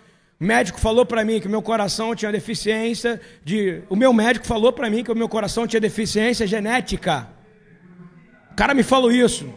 [0.41, 3.83] O médico falou para mim que o meu coração tinha deficiência de.
[3.89, 7.29] O meu médico falou para mim que o meu coração tinha deficiência genética.
[8.51, 9.53] O cara me falou isso.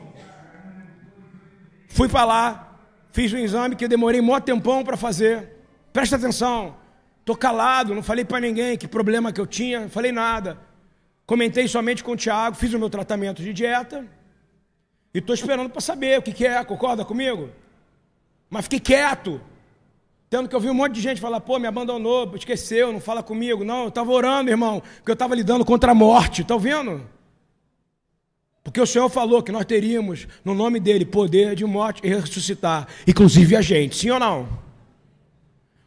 [1.88, 2.65] Fui para lá,
[3.15, 5.49] Fiz um exame que eu demorei um tempão para fazer.
[5.93, 6.75] Presta atenção.
[7.21, 10.60] Estou calado, não falei para ninguém que problema que eu tinha, não falei nada.
[11.25, 14.06] Comentei somente com o Tiago, fiz o meu tratamento de dieta.
[15.15, 17.49] E estou esperando para saber o que, que é, concorda comigo?
[18.49, 19.39] Mas fiquei quieto.
[20.30, 23.63] Tendo que ouvir um monte de gente falar, pô, me abandonou, esqueceu, não fala comigo.
[23.63, 27.10] Não, eu estava orando, irmão, porque eu estava lidando contra a morte, está ouvindo?
[28.62, 32.86] Porque o Senhor falou que nós teríamos, no nome dele, poder de morte e ressuscitar,
[33.08, 34.49] inclusive a gente, sim ou não?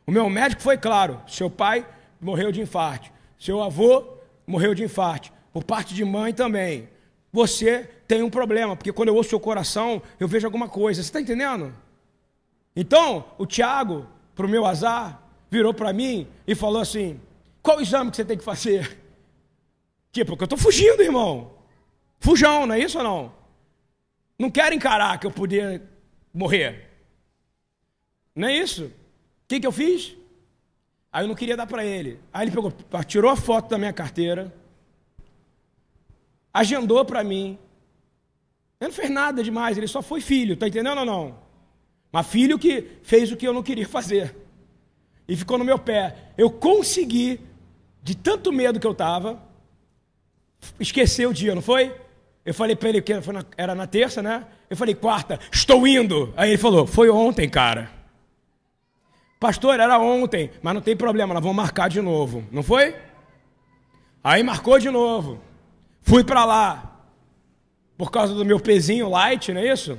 [0.07, 1.87] O meu médico foi claro: seu pai
[2.19, 4.07] morreu de infarto, seu avô
[4.47, 6.89] morreu de infarto, por parte de mãe também.
[7.31, 11.03] Você tem um problema, porque quando eu ouço seu coração, eu vejo alguma coisa.
[11.03, 11.75] Você está entendendo?
[12.75, 17.21] Então, o Tiago, para o meu azar, virou para mim e falou assim:
[17.63, 18.99] qual o exame que você tem que fazer?
[20.11, 21.53] Tipo, porque eu estou fugindo, irmão.
[22.19, 23.33] Fujão, não é isso ou não?
[24.39, 25.87] Não quero encarar que eu podia
[26.33, 26.89] morrer.
[28.35, 28.87] Não é isso?
[28.87, 28.93] O
[29.47, 30.17] que, que eu fiz?
[31.13, 32.19] Aí eu não queria dar para ele.
[32.33, 32.73] Aí ele pegou,
[33.07, 34.53] tirou a foto da minha carteira,
[36.53, 37.59] agendou para mim.
[38.81, 41.39] Ele não fez nada demais, ele só foi filho, tá entendendo ou não?
[42.13, 44.37] Mas filho que fez o que eu não queria fazer.
[45.27, 46.33] E ficou no meu pé.
[46.39, 47.41] Eu consegui,
[48.03, 49.43] de tanto medo que eu estava,
[50.81, 51.95] esquecer o dia, não foi?
[52.47, 53.13] Eu falei para ele que
[53.57, 54.47] era na terça, né?
[54.71, 56.33] Eu falei, quarta, estou indo.
[56.37, 57.91] Aí ele falou, foi ontem, cara.
[59.39, 62.45] Pastor, era ontem, mas não tem problema, nós vamos marcar de novo.
[62.51, 62.97] Não foi?
[64.25, 65.41] Aí marcou de novo.
[66.01, 66.88] Fui para lá.
[67.99, 69.99] Por causa do meu pezinho light, não é isso?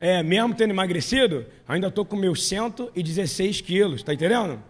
[0.00, 4.60] É, mesmo tendo emagrecido, ainda estou com meus 116 quilos, tá entendendo?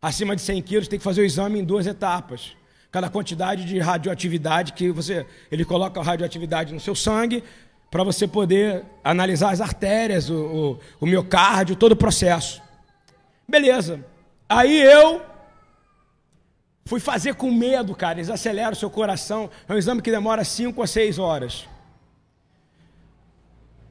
[0.00, 2.56] Acima de 100 quilos tem que fazer o exame em duas etapas
[2.90, 5.24] cada quantidade de radioatividade que você.
[5.50, 7.44] Ele coloca a radioatividade no seu sangue
[7.90, 12.62] para você poder analisar as artérias, o, o, o miocárdio, todo o processo.
[13.48, 14.04] Beleza.
[14.48, 15.22] Aí eu
[16.90, 18.18] fui fazer com medo, cara.
[18.18, 19.48] Eles aceleram o seu coração.
[19.68, 21.68] É um exame que demora 5 a 6 horas.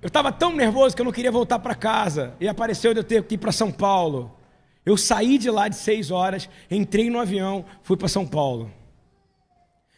[0.02, 2.34] Eu estava tão nervoso que eu não queria voltar para casa.
[2.42, 4.38] E apareceu de eu ter que ir para São Paulo.
[4.86, 8.70] Eu saí de lá de 6 horas, entrei no avião, fui para São Paulo.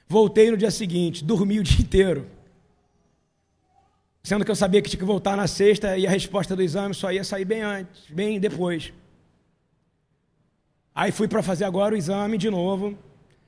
[0.08, 2.28] Voltei no dia seguinte, dormi o dia inteiro.
[4.22, 6.94] Sendo que eu sabia que tinha que voltar na sexta e a resposta do exame
[6.94, 8.94] só ia sair bem antes, bem depois.
[11.02, 12.96] Aí fui para fazer agora o exame de novo,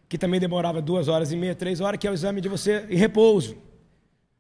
[0.10, 2.88] que também demorava duas horas e meia, três horas, que é o exame de você
[2.90, 3.56] em repouso.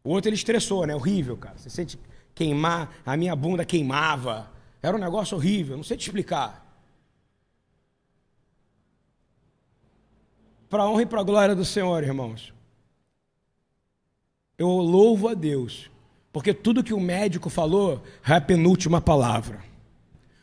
[0.04, 0.96] O outro ele estressou, né?
[0.96, 1.56] Horrível, cara.
[1.56, 2.00] Você sente
[2.34, 4.50] queimar, a minha bunda queimava.
[4.82, 6.62] Era um negócio horrível, não sei te explicar.
[10.68, 12.52] para honra e para glória do Senhor, irmãos.
[14.58, 15.88] Eu louvo a Deus,
[16.32, 19.64] porque tudo que o médico falou é a penúltima palavra.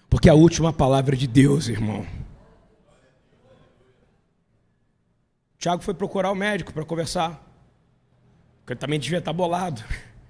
[0.09, 2.19] Porque a última palavra é de Deus, irmão.
[5.61, 7.46] Tiago foi procurar o médico para conversar.
[8.61, 9.85] Porque ele também devia estar bolado.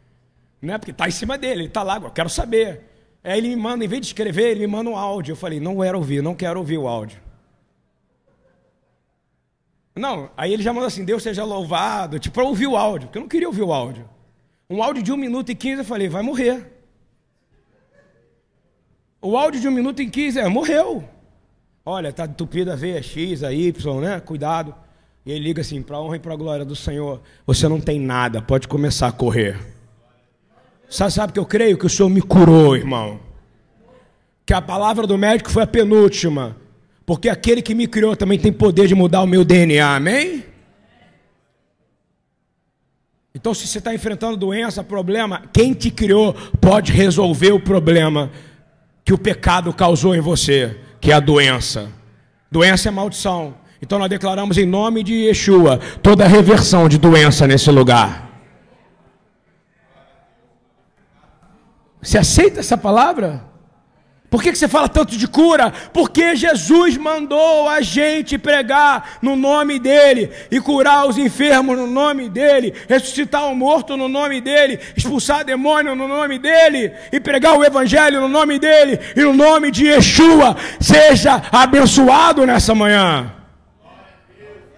[0.61, 2.83] Não é porque está em cima dele, ele está lá, eu quero saber.
[3.23, 5.33] Aí ele me manda, em vez de escrever, ele me manda um áudio.
[5.33, 7.21] Eu falei, não quero ouvir, não quero ouvir o áudio.
[9.95, 13.19] Não, aí ele já mandou assim, Deus seja louvado, tipo, para ouvir o áudio, porque
[13.19, 14.09] eu não queria ouvir o áudio.
[14.69, 16.67] Um áudio de 1 minuto e 15, eu falei, vai morrer.
[19.21, 21.09] O áudio de 1 minuto e 15, é, morreu.
[21.85, 24.21] Olha, tá entupida a veia X, a Y, né?
[24.21, 24.75] Cuidado.
[25.25, 27.81] E ele liga assim, para a honra e para a glória do Senhor, você não
[27.81, 29.59] tem nada, pode começar a correr.
[30.89, 33.21] Sabe, sabe que eu creio que o Senhor me curou, irmão?
[34.45, 36.57] Que a palavra do médico foi a penúltima.
[37.07, 40.45] Porque aquele que me criou também tem poder de mudar o meu DNA, amém?
[43.35, 48.31] Então, se você está enfrentando doença, problema, quem te criou pode resolver o problema
[49.05, 51.91] que o pecado causou em você, que é a doença.
[52.51, 53.55] Doença é maldição.
[53.83, 58.29] Então nós declaramos em nome de Yeshua toda reversão de doença nesse lugar.
[62.03, 63.51] Você aceita essa palavra?
[64.31, 65.73] Por que, que você fala tanto de cura?
[65.93, 72.29] Porque Jesus mandou a gente pregar no nome dEle e curar os enfermos no nome
[72.29, 77.65] dEle, ressuscitar o morto no nome dEle, expulsar demônio no nome dEle e pregar o
[77.65, 80.57] Evangelho no nome dEle e no nome de Yeshua.
[80.79, 83.40] Seja abençoado nessa manhã.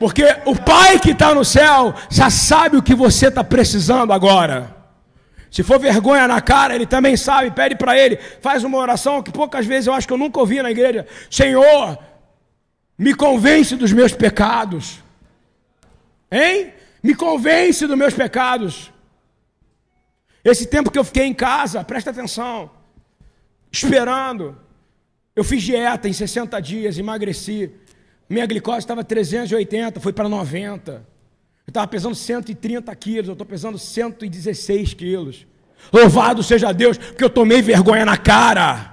[0.02, 4.76] Porque o Pai que está no céu já sabe o que você está precisando agora.
[5.48, 9.30] Se for vergonha na cara, ele também sabe, pede para ele, faz uma oração que
[9.30, 11.06] poucas vezes eu acho que eu nunca ouvi na igreja.
[11.30, 11.96] Senhor,
[12.98, 14.98] me convence dos meus pecados.
[16.28, 16.72] Hein?
[17.00, 18.92] Me convence dos meus pecados.
[20.44, 22.68] Esse tempo que eu fiquei em casa, presta atenção,
[23.70, 24.58] esperando.
[25.36, 27.72] Eu fiz dieta em 60 dias, emagreci.
[28.28, 30.92] Minha glicose estava 380, foi para 90.
[31.66, 35.46] Eu estava pesando 130 quilos, eu estou pesando 116 quilos.
[35.92, 38.92] Louvado seja Deus, porque eu tomei vergonha na cara.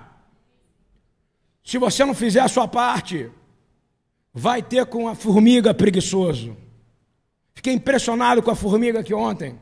[1.63, 3.29] Se você não fizer a sua parte,
[4.33, 6.57] vai ter com a formiga preguiçoso.
[7.53, 9.59] Fiquei impressionado com a formiga aqui ontem.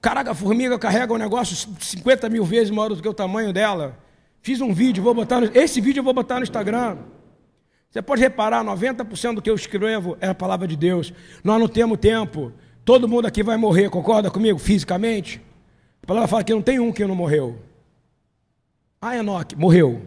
[0.00, 3.98] Caraca, a formiga carrega um negócio 50 mil vezes maior do que o tamanho dela.
[4.40, 6.98] Fiz um vídeo, vou botar no, esse vídeo eu vou botar no Instagram.
[7.92, 11.12] Você pode reparar, 90% do que eu escrevo é a palavra de Deus.
[11.44, 12.50] Nós não temos tempo.
[12.86, 15.42] Todo mundo aqui vai morrer, concorda comigo, fisicamente?
[16.02, 17.58] A palavra fala que não tem um que não morreu.
[18.98, 20.00] Ah, Enoque, morreu.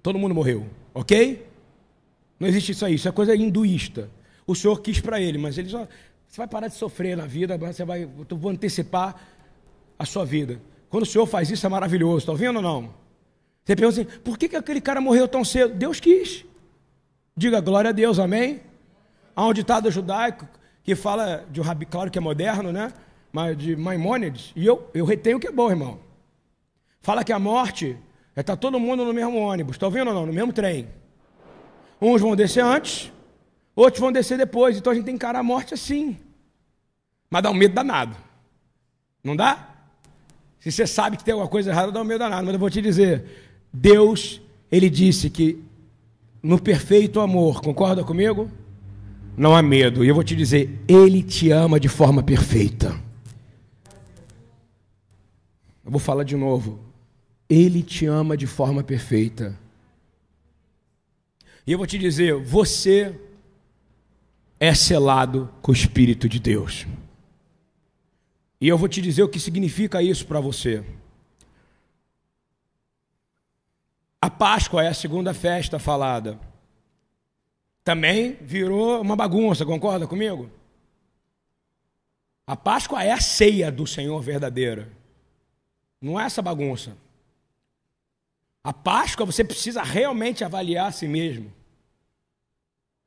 [0.00, 1.44] Todo mundo morreu, ok?
[2.38, 4.08] Não existe isso aí, isso é coisa hinduísta.
[4.46, 5.88] O Senhor quis para ele, mas ele só.
[6.28, 8.04] Você vai parar de sofrer na vida, você vai.
[8.04, 9.16] Eu vou antecipar
[9.98, 10.60] a sua vida.
[10.88, 13.05] Quando o Senhor faz isso, é maravilhoso, está ouvindo ou não?
[13.66, 15.74] Você pensa assim, por que, que aquele cara morreu tão cedo?
[15.74, 16.44] Deus quis.
[17.36, 18.60] Diga glória a Deus, amém?
[19.34, 20.48] Há um ditado judaico
[20.84, 22.92] que fala de um rabi, claro que é moderno, né?
[23.32, 25.98] Mas de Maimônides, e eu, eu retenho o que é bom, irmão.
[27.02, 27.98] Fala que a morte
[28.36, 30.26] é tá todo mundo no mesmo ônibus, está ouvindo ou não?
[30.26, 30.86] No mesmo trem.
[32.00, 33.12] Uns vão descer antes,
[33.74, 36.16] outros vão descer depois, então a gente tem que encarar a morte assim.
[37.28, 38.16] Mas dá um medo danado.
[39.24, 39.70] Não dá?
[40.60, 42.44] Se você sabe que tem alguma coisa errada, dá um medo danado.
[42.44, 45.62] Mas eu vou te dizer, Deus, ele disse que
[46.42, 48.50] no perfeito amor, concorda comigo?
[49.36, 50.04] Não há medo.
[50.04, 52.98] E eu vou te dizer, ele te ama de forma perfeita.
[55.84, 56.78] Eu vou falar de novo.
[57.48, 59.58] Ele te ama de forma perfeita.
[61.66, 63.18] E eu vou te dizer, você
[64.60, 66.86] é selado com o Espírito de Deus.
[68.60, 70.84] E eu vou te dizer o que significa isso para você.
[74.20, 76.38] A Páscoa é a segunda festa falada.
[77.84, 80.50] Também virou uma bagunça, concorda comigo?
[82.46, 84.90] A Páscoa é a ceia do Senhor verdadeira.
[86.00, 86.96] Não é essa bagunça.
[88.62, 91.52] A Páscoa você precisa realmente avaliar a si mesmo.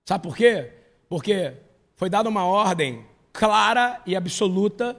[0.06, 0.72] Sabe por quê?
[1.08, 1.54] Porque
[1.96, 4.98] foi dada uma ordem clara e absoluta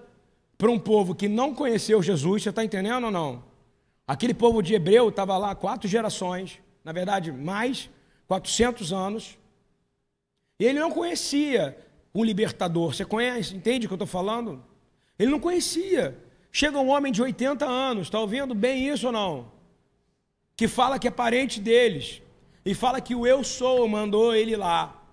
[0.58, 2.42] para um povo que não conheceu Jesus.
[2.42, 3.49] Você está entendendo ou não?
[4.10, 7.88] Aquele povo de Hebreu estava lá quatro gerações, na verdade, mais
[8.26, 9.38] 400 anos.
[10.58, 11.78] E ele não conhecia
[12.12, 12.92] um libertador.
[12.92, 14.64] Você conhece, entende o que eu estou falando?
[15.16, 16.18] Ele não conhecia.
[16.50, 19.52] Chega um homem de 80 anos, está ouvindo bem isso ou não?
[20.56, 22.20] Que fala que é parente deles.
[22.64, 25.04] E fala que o eu sou mandou ele lá.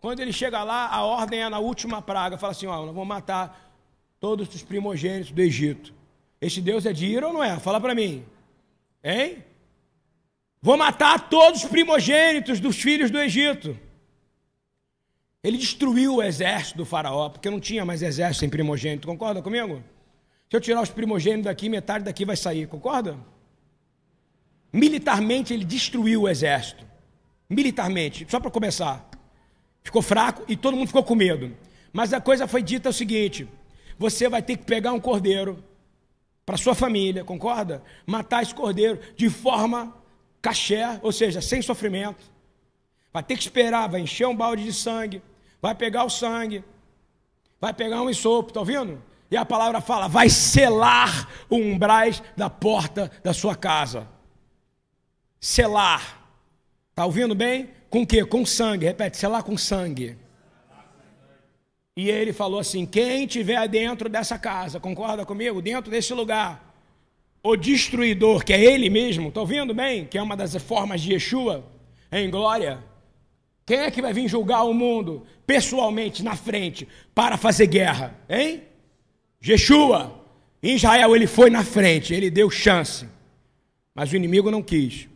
[0.00, 2.36] Quando ele chega lá, a ordem é na última praga.
[2.36, 3.72] Fala assim: ó, nós vamos matar
[4.18, 5.94] todos os primogênitos do Egito.
[6.40, 7.56] Este Deus é de ira ou não é?
[7.60, 8.24] Fala para mim.
[9.02, 9.44] Hein?
[10.62, 13.78] Vou matar todos os primogênitos dos filhos do Egito.
[15.42, 19.08] Ele destruiu o exército do faraó, porque não tinha mais exército sem primogênito.
[19.08, 19.82] Concorda comigo?
[20.50, 22.66] Se eu tirar os primogênitos daqui, metade daqui vai sair.
[22.66, 23.16] Concorda?
[24.72, 26.84] Militarmente ele destruiu o exército.
[27.48, 29.08] Militarmente, só para começar.
[29.82, 31.56] Ficou fraco e todo mundo ficou com medo.
[31.92, 33.48] Mas a coisa foi dita o seguinte:
[33.98, 35.64] você vai ter que pegar um cordeiro
[36.50, 37.80] para sua família, concorda?
[38.04, 39.94] Matar esse cordeiro de forma
[40.42, 42.24] caché, ou seja, sem sofrimento.
[43.12, 45.22] Vai ter que esperar, vai encher um balde de sangue,
[45.62, 46.64] vai pegar o sangue,
[47.60, 49.00] vai pegar um ensopo, tá ouvindo?
[49.30, 54.08] E a palavra fala: vai selar o umbrais da porta da sua casa.
[55.38, 56.20] Selar.
[56.96, 57.70] Tá ouvindo bem?
[57.88, 58.24] Com o quê?
[58.24, 58.86] Com sangue.
[58.86, 60.18] Repete, selar com sangue.
[62.00, 65.60] E ele falou assim: quem tiver dentro dessa casa, concorda comigo?
[65.60, 66.74] Dentro desse lugar,
[67.42, 70.06] o destruidor, que é ele mesmo, está ouvindo bem?
[70.06, 71.62] Que é uma das formas de Yeshua
[72.10, 72.82] em glória.
[73.66, 78.18] Quem é que vai vir julgar o mundo pessoalmente na frente para fazer guerra?
[78.30, 78.62] Hein?
[79.46, 80.24] Yeshua.
[80.62, 83.06] Em Israel ele foi na frente, ele deu chance.
[83.94, 85.06] Mas o inimigo não quis.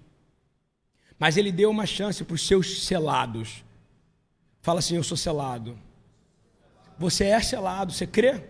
[1.19, 3.65] Mas ele deu uma chance para os seus selados.
[4.61, 5.79] Fala assim: Eu sou selado.
[6.99, 8.43] Você é selado, você crê?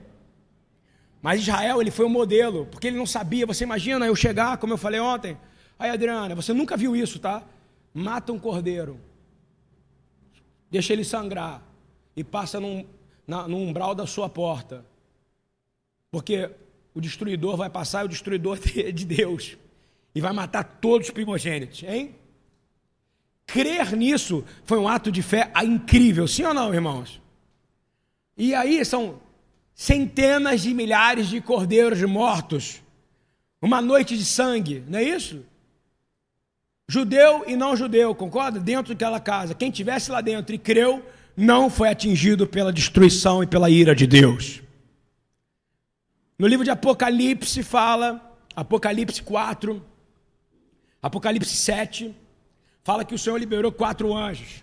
[1.22, 3.46] Mas Israel, ele foi um modelo, porque ele não sabia.
[3.46, 5.38] Você imagina eu chegar, como eu falei ontem.
[5.78, 7.42] Aí, Adriana, você nunca viu isso, tá?
[7.94, 9.00] Mata um cordeiro,
[10.70, 11.62] deixa ele sangrar
[12.16, 12.84] e passa num,
[13.26, 14.84] na, no umbral da sua porta.
[16.10, 16.50] Porque
[16.92, 19.56] o destruidor vai passar e o destruidor é de Deus.
[20.14, 22.14] E vai matar todos os primogênitos, hein?
[23.46, 27.20] Crer nisso foi um ato de fé incrível, sim ou não, irmãos?
[28.36, 29.20] E aí são
[29.74, 32.82] centenas de milhares de cordeiros mortos.
[33.60, 35.44] Uma noite de sangue, não é isso?
[36.88, 38.60] Judeu e não judeu, concorda?
[38.60, 39.54] Dentro daquela casa.
[39.54, 41.04] Quem tivesse lá dentro e creu,
[41.36, 44.62] não foi atingido pela destruição e pela ira de Deus.
[46.38, 49.82] No livro de Apocalipse fala, Apocalipse 4,
[51.00, 52.14] Apocalipse 7,
[52.82, 54.62] fala que o Senhor liberou quatro anjos.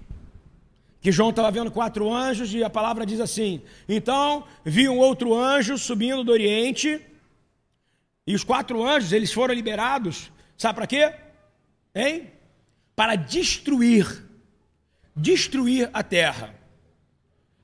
[1.02, 5.36] Que João estava vendo quatro anjos e a palavra diz assim: Então vi um outro
[5.36, 7.02] anjo subindo do Oriente,
[8.26, 11.12] e os quatro anjos eles foram liberados, sabe para quê?
[11.94, 12.30] Hein?
[12.96, 14.24] Para destruir,
[15.16, 16.54] destruir a terra.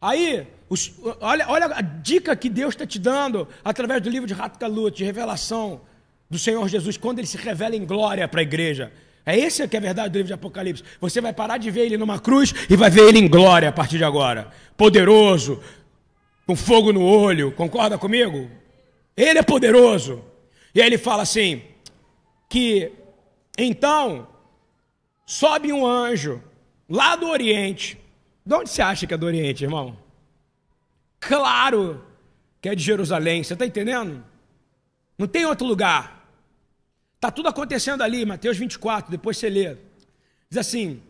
[0.02, 4.34] Aí os, olha, olha a dica que Deus está te dando através do livro de
[4.34, 5.82] Ratkalut, de revelação
[6.30, 8.92] do Senhor Jesus, quando ele se revela em glória para a igreja.
[9.28, 10.86] É esse que é a verdade do livro de Apocalipse.
[11.02, 13.74] Você vai parar de ver ele numa cruz e vai ver ele em glória a
[13.74, 14.50] partir de agora.
[14.78, 15.62] Poderoso,
[16.46, 17.52] com fogo no olho.
[17.52, 18.50] Concorda comigo?
[19.18, 20.24] Ele é poderoso.
[20.74, 21.62] E aí ele fala assim:
[22.50, 22.90] que
[23.58, 24.30] então
[25.26, 26.42] sobe um anjo
[26.90, 28.00] lá do Oriente.
[28.46, 29.98] De onde você acha que é do Oriente, irmão?
[31.20, 32.02] claro
[32.62, 33.44] que é de Jerusalém.
[33.44, 34.24] Você está entendendo?
[35.18, 36.17] Não tem outro lugar.
[37.28, 39.76] Está tudo acontecendo ali, Mateus 24, depois você lê.
[40.50, 41.02] Diz assim: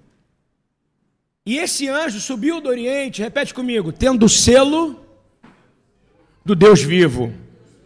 [1.45, 4.99] E esse anjo subiu do Oriente, repete comigo, tendo o selo
[6.43, 7.32] do Deus vivo.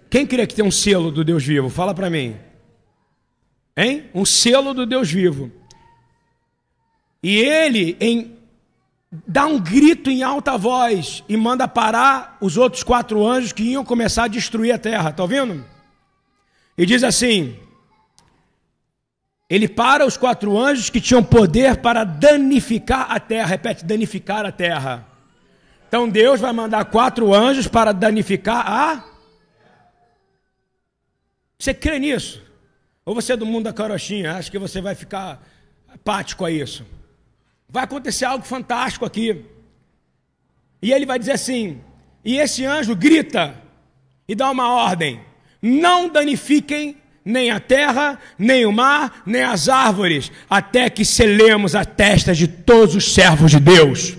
[0.09, 1.69] Quem queria que tem um selo do Deus vivo?
[1.69, 2.37] Fala para mim.
[3.75, 4.09] Hein?
[4.13, 5.51] Um selo do Deus vivo.
[7.21, 8.37] E ele, em
[9.27, 13.83] dá um grito em alta voz e manda parar os outros quatro anjos que iam
[13.83, 15.09] começar a destruir a terra.
[15.09, 15.65] Está ouvindo?
[16.77, 17.57] E diz assim:
[19.51, 23.47] Ele para os quatro anjos que tinham poder para danificar a terra.
[23.47, 25.05] Repete, danificar a terra.
[25.89, 29.03] Então Deus vai mandar quatro anjos para danificar a.
[31.59, 32.41] Você crê nisso?
[33.05, 34.37] Ou você é do mundo da carochinha?
[34.37, 35.45] Acha que você vai ficar
[35.93, 36.85] apático a isso?
[37.71, 39.45] vai acontecer algo fantástico aqui.
[40.81, 41.81] E ele vai dizer assim:
[42.23, 43.55] e esse anjo grita
[44.27, 45.21] e dá uma ordem:
[45.61, 51.85] não danifiquem nem a terra, nem o mar, nem as árvores, até que selemos a
[51.85, 54.17] testa de todos os servos de Deus.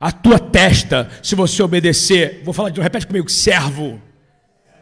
[0.00, 4.00] A tua testa, se você obedecer, vou falar de novo, repete comigo: servo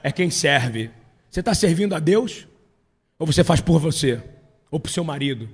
[0.03, 0.91] é quem serve.
[1.31, 2.47] Você está servindo a Deus?
[3.19, 4.21] Ou você faz por você?
[4.71, 5.49] Ou por seu marido?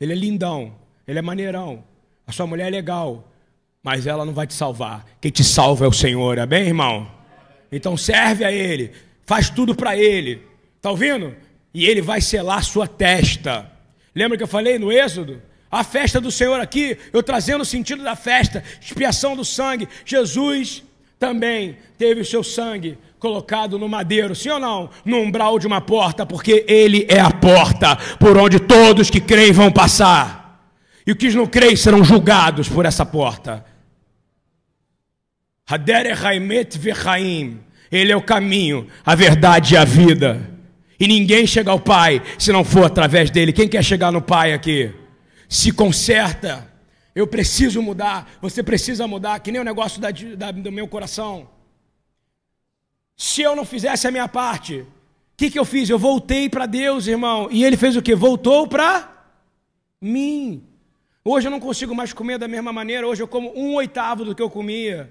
[0.00, 0.74] Ele é lindão,
[1.06, 1.84] ele é maneirão,
[2.26, 3.30] a sua mulher é legal,
[3.82, 5.04] mas ela não vai te salvar.
[5.20, 7.10] Quem te salva é o Senhor, bem, irmão?
[7.70, 8.92] Então serve a Ele,
[9.26, 10.40] faz tudo para Ele,
[10.80, 11.34] tá ouvindo?
[11.72, 13.70] E Ele vai selar sua testa.
[14.14, 15.40] Lembra que eu falei no Êxodo?
[15.70, 19.88] A festa do Senhor aqui, eu trazendo o sentido da festa, expiação do sangue.
[20.04, 20.82] Jesus
[21.18, 24.90] também teve o seu sangue colocado no madeiro, sim ou não?
[25.04, 29.52] No umbral de uma porta, porque Ele é a porta por onde todos que creem
[29.52, 30.40] vão passar.
[31.06, 33.64] E os que não creem serão julgados por essa porta.
[37.92, 40.59] Ele é o caminho, a verdade e a vida.
[41.00, 43.52] E ninguém chega ao Pai se não for através dele.
[43.52, 44.92] Quem quer chegar no Pai aqui?
[45.48, 46.70] Se conserta.
[47.14, 48.30] Eu preciso mudar.
[48.42, 49.40] Você precisa mudar.
[49.40, 51.48] Que nem o negócio da, da, do meu coração.
[53.16, 54.86] Se eu não fizesse a minha parte,
[55.40, 55.88] que, que eu fiz?
[55.88, 57.48] Eu voltei para Deus, irmão.
[57.50, 58.14] E ele fez o que?
[58.14, 59.24] Voltou para
[59.98, 60.62] mim.
[61.24, 63.08] Hoje eu não consigo mais comer da mesma maneira.
[63.08, 65.10] Hoje eu como um oitavo do que eu comia.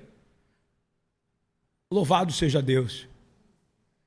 [1.92, 3.09] Louvado seja Deus.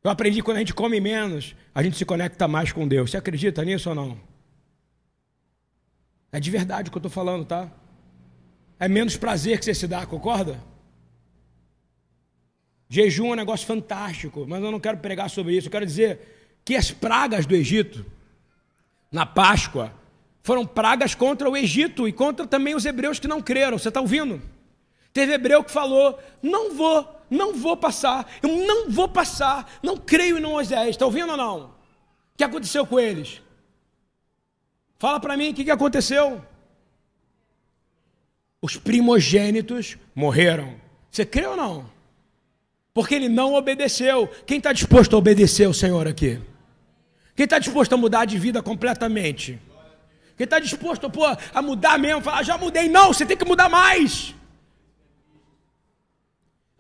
[0.04, 3.10] Eu aprendi que quando a gente come menos, a gente se conecta mais com Deus.
[3.10, 4.18] Você acredita nisso ou não?
[6.32, 7.70] É de verdade o que eu estou falando, tá?
[8.80, 10.58] É menos prazer que você se dá, concorda?
[12.88, 15.68] Jejum é um negócio fantástico, mas eu não quero pregar sobre isso.
[15.68, 18.04] Eu quero dizer que as pragas do Egito,
[19.10, 19.92] na Páscoa,
[20.42, 23.78] foram pragas contra o Egito e contra também os hebreus que não creram.
[23.78, 24.42] Você está ouvindo?
[25.12, 30.38] Teve hebreu que falou: Não vou, não vou passar, eu não vou passar, não creio
[30.38, 30.90] em Moisés.
[30.90, 31.64] Está ouvindo ou não?
[31.64, 31.70] O
[32.36, 33.40] que aconteceu com eles?
[34.98, 36.44] Fala para mim o que, que aconteceu.
[38.60, 40.76] Os primogênitos morreram.
[41.10, 41.90] Você crê ou não?
[42.94, 44.28] Porque ele não obedeceu.
[44.46, 46.40] Quem está disposto a obedecer o Senhor aqui?
[47.34, 49.58] Quem está disposto a mudar de vida completamente?
[50.36, 52.88] Quem está disposto pô, a mudar mesmo, falar, já mudei.
[52.88, 54.34] Não, você tem que mudar mais.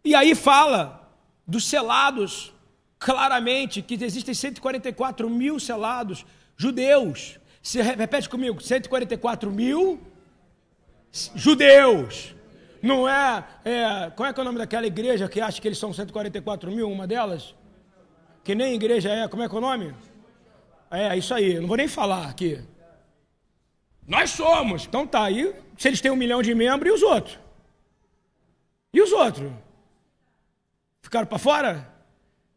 [0.04, 1.10] E aí fala
[1.46, 2.52] dos selados,
[2.98, 6.24] claramente, que existem 144 mil selados
[6.56, 7.38] judeus.
[7.62, 10.00] Você repete comigo, 144 mil
[11.34, 12.34] judeus.
[12.82, 14.10] Não é, é.
[14.16, 17.06] Qual é, é o nome daquela igreja que acha que eles são 144 mil, uma
[17.06, 17.54] delas?
[18.42, 19.28] Que nem igreja é.
[19.28, 19.94] Como é que é o nome?
[20.90, 21.60] É, isso aí.
[21.60, 22.60] Não vou nem falar aqui.
[24.06, 24.84] Nós somos.
[24.84, 25.30] Então tá.
[25.30, 27.38] E se eles têm um milhão de membros, e os outros?
[28.92, 29.52] E os outros?
[31.02, 31.92] Ficaram para fora?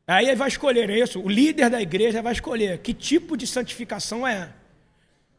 [0.07, 1.19] Aí vai escolher, é isso?
[1.19, 4.53] O líder da igreja vai escolher que tipo de santificação é.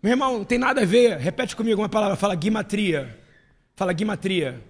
[0.03, 1.17] Meu irmão, não tem nada a ver.
[1.17, 3.19] Repete comigo uma palavra, fala guimatria.
[3.77, 4.61] Fala guimatria.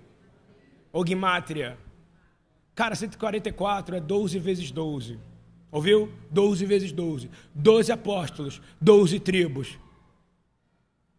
[0.93, 1.79] Ou guimátria.
[2.75, 5.19] Cara, 144 é 12 vezes 12.
[5.71, 6.13] Ouviu?
[6.31, 7.31] 12 vezes 12.
[7.55, 9.79] 12 apóstolos, 12 tribos.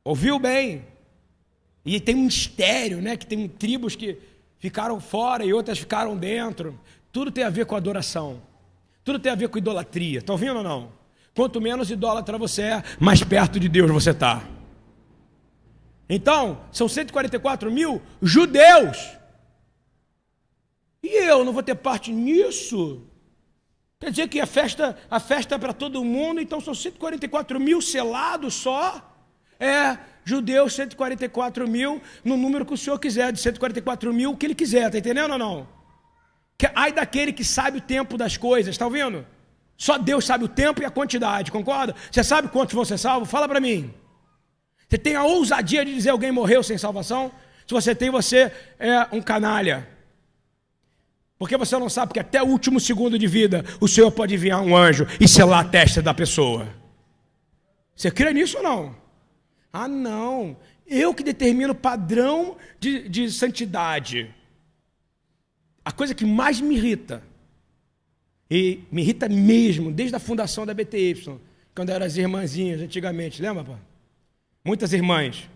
[0.04, 0.86] Ouviu bem?
[1.84, 3.18] E tem um mistério, né?
[3.18, 4.18] Que tem tribos que
[4.60, 6.80] ficaram fora e outras ficaram dentro.
[7.18, 8.44] Tudo tem a ver com adoração.
[9.04, 10.20] Tudo tem a ver com idolatria.
[10.20, 10.92] Está ouvindo ou não?
[11.36, 14.44] Quanto menos idólatra você é, mais perto de Deus você está.
[16.08, 19.18] Então, são 144 mil judeus.
[21.02, 23.02] E eu não vou ter parte nisso?
[24.00, 27.82] Quer dizer que a festa, a festa é para todo mundo, então são 144 mil
[27.82, 29.12] selados só?
[29.60, 34.46] É, judeus 144 mil, no número que o senhor quiser, de 144 mil, o que
[34.46, 35.77] ele quiser, tá entendendo ou não?
[36.58, 39.26] Que, ai daquele que sabe o tempo das coisas, está ouvindo?
[39.78, 41.96] Só Deus sabe o tempo e a quantidade, concorda?
[42.12, 43.30] Você sabe quantos vão ser salvos?
[43.30, 43.94] Fala para mim.
[44.90, 47.32] Você tem a ousadia de dizer alguém morreu sem salvação?
[47.68, 49.88] Se você tem, você é um canalha.
[51.38, 54.62] Porque você não sabe que até o último segundo de vida o Senhor pode enviar
[54.62, 56.68] um anjo e selar a testa da pessoa.
[57.96, 58.96] Você crê nisso ou não?
[59.72, 60.58] Ah, não.
[60.88, 64.34] Eu que determino o padrão de, de santidade.
[65.88, 67.24] A coisa que mais me irrita,
[68.52, 71.40] e me irrita mesmo, desde a fundação da BTY,
[71.74, 73.80] quando eram as irmãzinhas antigamente, lembra?
[74.66, 75.50] Muitas irmãs.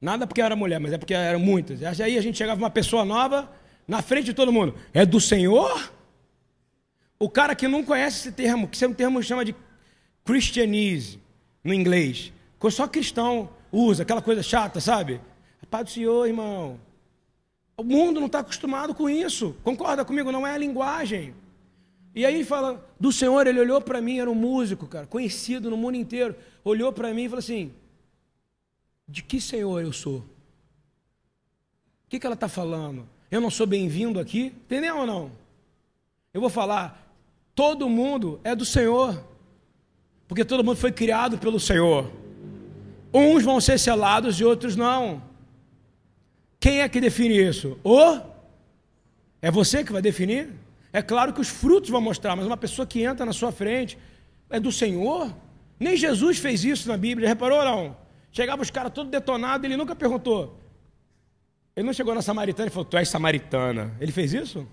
[0.00, 1.82] Nada porque era mulher, mas é porque eram muitas.
[2.00, 3.50] Aí a gente chegava uma pessoa nova,
[3.88, 4.76] na frente de todo mundo.
[4.94, 5.92] É do Senhor?
[7.18, 9.56] O cara que não conhece esse termo, que um termo chama de
[10.24, 11.18] Christianese,
[11.64, 12.32] no inglês.
[12.70, 15.20] Só cristão usa, aquela coisa chata, sabe?
[15.68, 16.78] Pai do Senhor, irmão.
[17.78, 19.54] O mundo não está acostumado com isso.
[19.62, 20.32] Concorda comigo?
[20.32, 21.32] Não é a linguagem.
[22.12, 25.76] E aí fala, do Senhor, ele olhou para mim, era um músico, cara, conhecido no
[25.76, 26.34] mundo inteiro.
[26.64, 27.72] Olhou para mim e falou assim:
[29.06, 30.18] De que Senhor eu sou?
[30.18, 30.24] O
[32.08, 33.08] que, que ela está falando?
[33.30, 34.46] Eu não sou bem-vindo aqui?
[34.46, 35.30] Entendeu ou não?
[36.34, 37.08] Eu vou falar,
[37.54, 39.22] todo mundo é do Senhor.
[40.26, 42.10] Porque todo mundo foi criado pelo Senhor.
[43.14, 45.22] Uns vão ser selados e outros não.
[46.60, 47.78] Quem é que define isso?
[47.84, 48.20] O?
[49.40, 50.50] É você que vai definir?
[50.92, 53.96] É claro que os frutos vão mostrar, mas uma pessoa que entra na sua frente
[54.50, 55.34] é do Senhor.
[55.78, 57.96] Nem Jesus fez isso na Bíblia, reparou não?
[58.32, 60.58] Chegava os caras todos detonados, ele nunca perguntou.
[61.76, 63.94] Ele não chegou na samaritana e falou: Tu és samaritana.
[64.00, 64.66] Ele fez isso?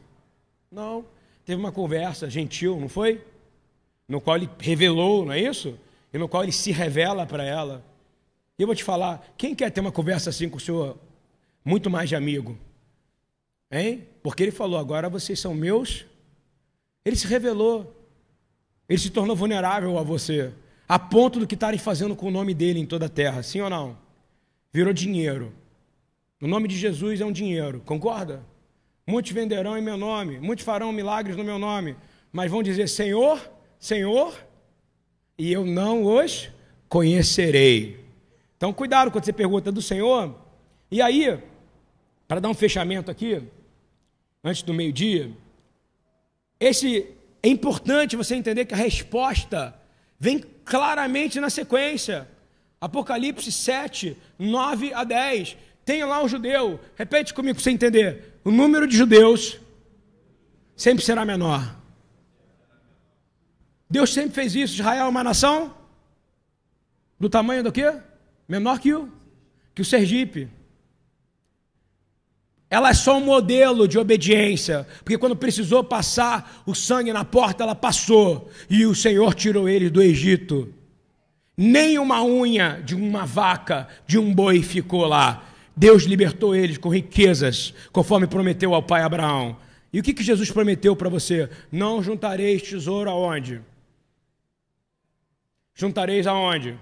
[0.72, 1.06] Não.
[1.46, 3.24] Teve uma conversa gentil, não foi?
[4.08, 5.78] No qual ele revelou, não é isso?
[6.12, 7.86] E no qual ele se revela para ela.
[8.58, 10.98] E eu vou te falar: quem quer ter uma conversa assim com o senhor
[11.66, 12.58] muito mais de amigo.
[13.72, 14.08] Hein?
[14.22, 16.06] Porque ele falou: agora vocês são meus.
[17.04, 17.94] Ele se revelou.
[18.88, 20.54] Ele se tornou vulnerável a você.
[20.88, 23.42] A ponto do que estarem fazendo com o nome dele em toda a terra.
[23.42, 23.98] Sim ou não?
[24.72, 25.52] Virou dinheiro.
[26.40, 27.82] O nome de Jesus é um dinheiro.
[27.84, 28.44] Concorda?
[29.08, 30.40] Muitos venderão em meu nome.
[30.40, 31.96] Muitos farão milagres no meu nome.
[32.32, 33.40] Mas vão dizer: Senhor,
[33.80, 34.38] Senhor,
[35.38, 36.50] e eu não os
[36.88, 38.06] conhecerei.
[38.58, 40.36] Então, cuidado quando você pergunta do Senhor.
[40.90, 41.40] E aí,
[42.28, 43.42] para dar um fechamento aqui,
[44.44, 45.32] antes do meio-dia,
[46.60, 47.08] esse
[47.44, 49.80] é importante você entender que a resposta
[50.20, 52.28] vem claramente na sequência.
[52.82, 55.58] Apocalipse 7, 9 a 10.
[55.84, 58.40] Tem lá um judeu, repete comigo para você entender.
[58.44, 59.60] O número de judeus
[60.76, 61.80] sempre será menor.
[63.90, 64.74] Deus sempre fez isso.
[64.74, 65.76] Israel é uma nação
[67.20, 67.94] do tamanho do quê?
[68.48, 69.12] Menor que o,
[69.74, 70.50] que o Sergipe.
[72.76, 77.64] Ela é só um modelo de obediência, porque quando precisou passar o sangue na porta,
[77.64, 80.74] ela passou, e o Senhor tirou eles do Egito.
[81.56, 85.46] Nem uma unha de uma vaca, de um boi ficou lá.
[85.74, 89.56] Deus libertou eles com riquezas, conforme prometeu ao pai Abraão.
[89.94, 91.50] E o que, que Jesus prometeu para você?
[91.72, 93.62] Não juntareis tesouro aonde?
[95.74, 96.78] Juntareis aonde?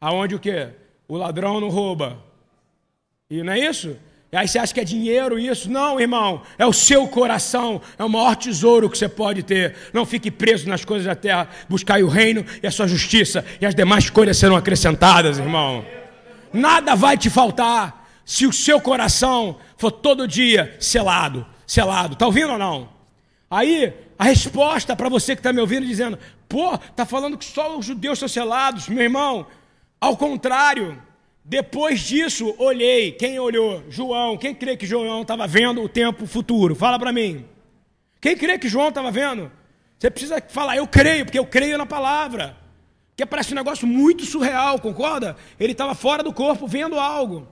[0.00, 0.70] Aonde o quê?
[1.06, 2.20] O ladrão não rouba.
[3.30, 3.96] E não é isso?
[4.34, 5.70] Aí você acha que é dinheiro isso?
[5.70, 6.42] Não, irmão.
[6.58, 7.80] É o seu coração.
[7.98, 9.76] É o maior tesouro que você pode ter.
[9.92, 11.48] Não fique preso nas coisas da terra.
[11.68, 13.44] Buscai o reino e a sua justiça.
[13.60, 15.84] E as demais coisas serão acrescentadas, irmão.
[16.52, 21.46] Nada vai te faltar se o seu coração for todo dia selado.
[21.66, 22.14] Selado.
[22.14, 22.88] Está ouvindo ou não?
[23.50, 26.18] Aí, a resposta para você que está me ouvindo dizendo:
[26.48, 28.88] pô, está falando que só os judeus são selados.
[28.88, 29.46] Meu irmão,
[30.00, 31.00] ao contrário.
[31.44, 33.12] Depois disso, olhei.
[33.12, 33.84] Quem olhou?
[33.90, 34.38] João.
[34.38, 36.74] Quem crê que João estava vendo o tempo futuro?
[36.74, 37.44] Fala para mim.
[38.18, 39.52] Quem crê que João estava vendo?
[39.98, 42.56] Você precisa falar, eu creio, porque eu creio na palavra.
[43.14, 45.36] Que parece um negócio muito surreal, concorda?
[45.60, 47.46] Ele estava fora do corpo vendo algo.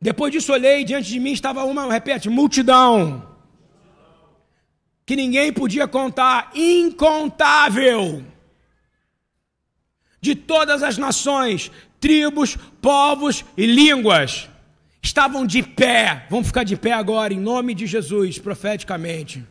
[0.00, 3.26] Depois disso, olhei, diante de mim estava uma, repete, multidão.
[5.06, 8.22] Que ninguém podia contar, incontável
[10.24, 11.70] de todas as nações,
[12.00, 14.48] tribos, povos e línguas.
[15.02, 19.46] Estavam de pé, vamos ficar de pé agora, em nome de Jesus, profeticamente.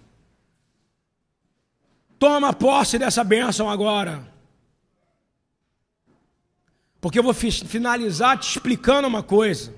[2.18, 4.28] Toma posse dessa bênção agora.
[7.00, 9.72] Porque eu vou finalizar te explicando uma coisa.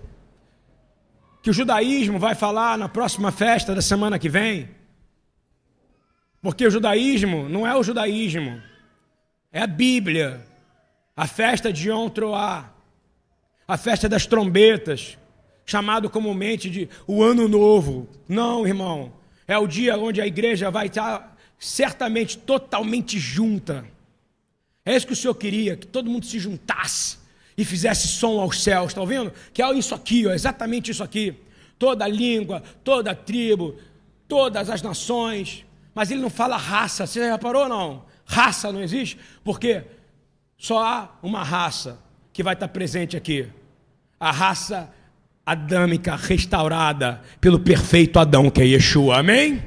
[1.43, 4.69] Que o judaísmo vai falar na próxima festa da semana que vem.
[6.41, 8.61] Porque o judaísmo não é o judaísmo,
[9.51, 10.54] é a Bíblia
[11.16, 12.74] a festa de Yom Troá,
[13.68, 15.18] a festa das trombetas,
[15.66, 18.07] chamado comumente de o Ano Novo.
[18.28, 19.13] Não, irmão,
[19.47, 23.86] é o dia onde a igreja vai estar certamente totalmente junta.
[24.86, 27.18] É isso que o Senhor queria, que todo mundo se juntasse
[27.57, 29.34] e fizesse som aos céus, está ouvindo?
[29.53, 31.36] Que é isso aqui, ó, exatamente isso aqui.
[31.80, 33.76] Toda língua, toda tribo,
[34.28, 35.66] todas as nações.
[35.93, 38.05] Mas ele não fala raça, você já reparou ou não?
[38.26, 39.84] Raça não existe, porque
[40.57, 41.99] só há uma raça
[42.31, 43.47] que vai estar presente aqui.
[44.19, 44.89] A raça
[45.45, 49.19] adâmica restaurada pelo perfeito Adão, que é Yeshua.
[49.19, 49.63] Amém?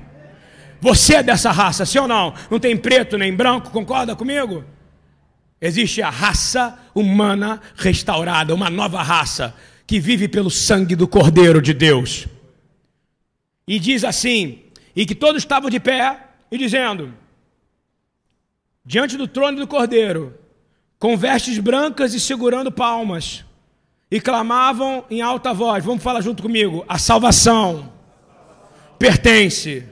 [0.80, 2.34] Você é dessa raça, sim ou não?
[2.51, 4.64] Não tem preto nem branco, concorda comigo?
[5.61, 9.55] Existe a raça humana restaurada, uma nova raça
[9.86, 12.28] que vive pelo sangue do Cordeiro de Deus.
[13.66, 14.62] E diz assim:
[14.95, 17.12] e que todos estavam de pé e dizendo,
[18.84, 20.34] diante do trono do Cordeiro,
[20.99, 23.45] com vestes brancas e segurando palmas,
[24.11, 26.85] e clamavam em alta voz: Vamos falar junto comigo.
[26.89, 27.93] A salvação
[28.99, 29.85] pertence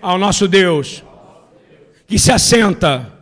[0.00, 1.02] ao nosso Deus,
[2.06, 3.12] que se assenta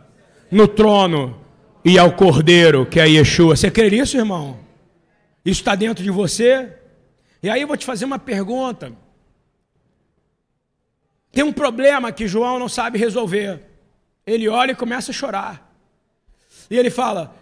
[0.51, 1.39] no trono
[1.83, 3.55] e ao Cordeiro, que é Yeshua.
[3.55, 4.59] Você crê nisso, irmão?
[5.43, 6.73] Isso está dentro de você?
[7.41, 8.91] E aí eu vou te fazer uma pergunta.
[11.31, 13.61] Tem um problema que João não sabe resolver.
[14.25, 15.64] Ele olha e começa a chorar.
[16.69, 17.35] E ele fala: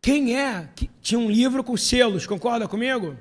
[0.00, 2.26] quem é que tinha um livro com selos?
[2.26, 3.16] Concorda comigo?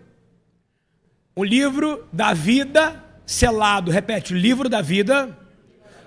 [1.36, 3.92] O livro da vida selado.
[3.92, 5.38] Repete: o livro da vida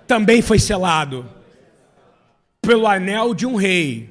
[0.06, 1.28] também foi selado
[2.60, 4.10] pelo anel de um rei.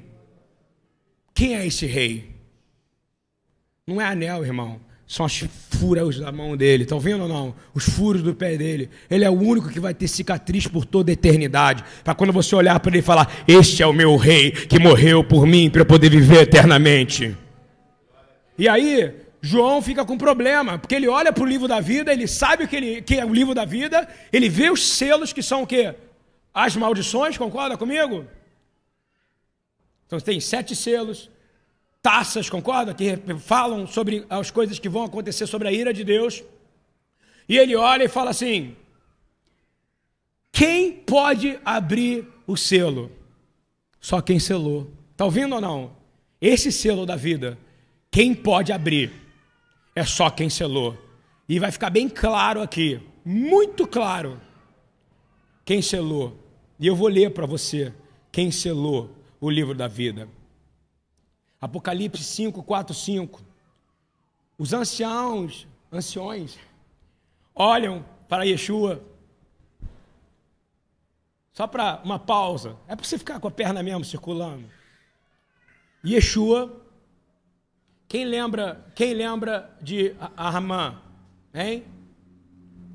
[1.33, 2.35] Quem é esse rei?
[3.85, 6.83] Não é anel, irmão são as furas da mão dele.
[6.83, 7.55] Estão vendo ou não?
[7.73, 8.89] Os furos do pé dele.
[9.09, 11.83] Ele é o único que vai ter cicatriz por toda a eternidade.
[12.03, 15.23] Para quando você olhar para ele e falar: Este é o meu rei que morreu
[15.23, 17.37] por mim para eu poder viver eternamente.
[18.57, 22.27] E aí, João fica com problema, porque ele olha para o livro da vida, ele
[22.27, 25.63] sabe que, ele, que é o livro da vida, ele vê os selos que são
[25.63, 25.93] o quê?
[26.53, 28.25] As maldições, concorda comigo?
[30.05, 31.29] Então tem sete selos,
[32.03, 32.93] taças, concorda?
[32.93, 36.43] Que falam sobre as coisas que vão acontecer sobre a ira de Deus.
[37.47, 38.75] E ele olha e fala assim:
[40.51, 43.09] Quem pode abrir o selo?
[43.99, 44.91] Só quem selou.
[45.11, 45.95] Está ouvindo ou não?
[46.41, 47.57] Esse selo da vida,
[48.11, 49.13] quem pode abrir?
[49.95, 50.97] É só quem selou.
[51.47, 54.39] E vai ficar bem claro aqui, muito claro,
[55.63, 56.37] quem selou.
[56.79, 57.93] E eu vou ler para você
[58.31, 60.27] quem selou o livro da vida.
[61.63, 63.41] Apocalipse 5, 4, 5.
[64.57, 66.59] Os anciãos, anciões,
[67.55, 69.01] olham para Yeshua.
[71.53, 72.75] Só para uma pausa.
[72.85, 74.65] É para você ficar com a perna mesmo circulando.
[76.05, 76.81] Yeshua.
[78.09, 81.01] Quem lembra, quem lembra de Armã?
[81.53, 81.85] Hein?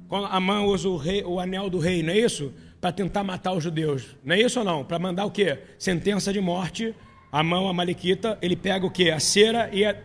[0.09, 2.53] Quando Amã usa o, rei, o anel do rei, não é isso?
[2.83, 4.15] Para tentar matar os judeus.
[4.23, 4.85] Não é isso ou não?
[4.85, 5.59] Para mandar o quê?
[5.79, 6.95] Sentença de morte.
[7.31, 9.11] A mão, a malequita, ele pega o quê?
[9.11, 9.97] A cera e a...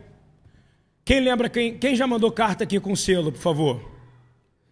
[1.05, 3.91] Quem lembra, quem, quem já mandou carta aqui com selo, por favor?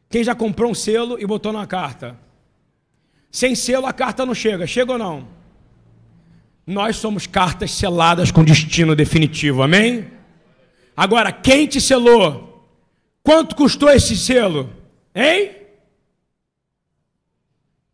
[0.10, 2.18] Quem já comprou um selo e botou na carta?
[3.32, 4.68] Sem selo a carta não chega.
[4.68, 5.28] Chega ou não?
[6.68, 10.08] Nós somos cartas seladas com destino definitivo, amém?
[10.96, 12.68] Agora, quem te selou?
[13.24, 14.70] Quanto custou esse selo?
[15.16, 15.61] Hein?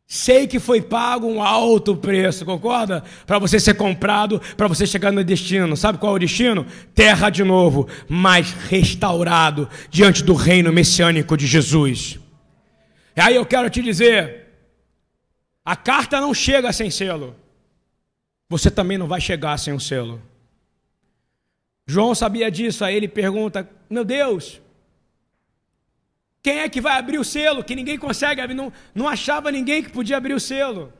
[0.09, 3.03] Sei que foi pago um alto preço, concorda?
[3.25, 5.75] Para você ser comprado, para você chegar no destino.
[5.75, 6.65] Sabe qual é o destino?
[6.95, 12.17] Terra de novo, mas restaurado diante do reino messiânico de Jesus.
[13.17, 14.45] E aí eu quero te dizer:
[15.65, 17.35] a carta não chega sem selo.
[18.47, 20.21] Você também não vai chegar sem o selo.
[21.85, 24.61] João sabia disso, aí ele pergunta: Meu Deus,
[26.41, 27.63] quem é que vai abrir o selo?
[27.63, 30.93] Que ninguém consegue abrir, não, não achava ninguém que podia abrir o selo.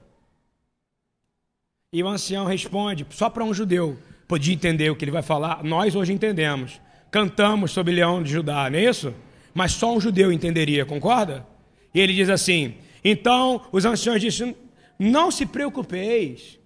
[1.91, 5.63] E o ancião responde, só para um judeu podia entender o que ele vai falar,
[5.63, 6.81] nós hoje entendemos.
[7.09, 9.13] Cantamos sobre Leão de Judá, não é isso?
[9.53, 11.47] Mas só um judeu entenderia, concorda?
[11.93, 14.53] E ele diz assim: então os anciões disseram:
[14.99, 16.59] não se preocupeis,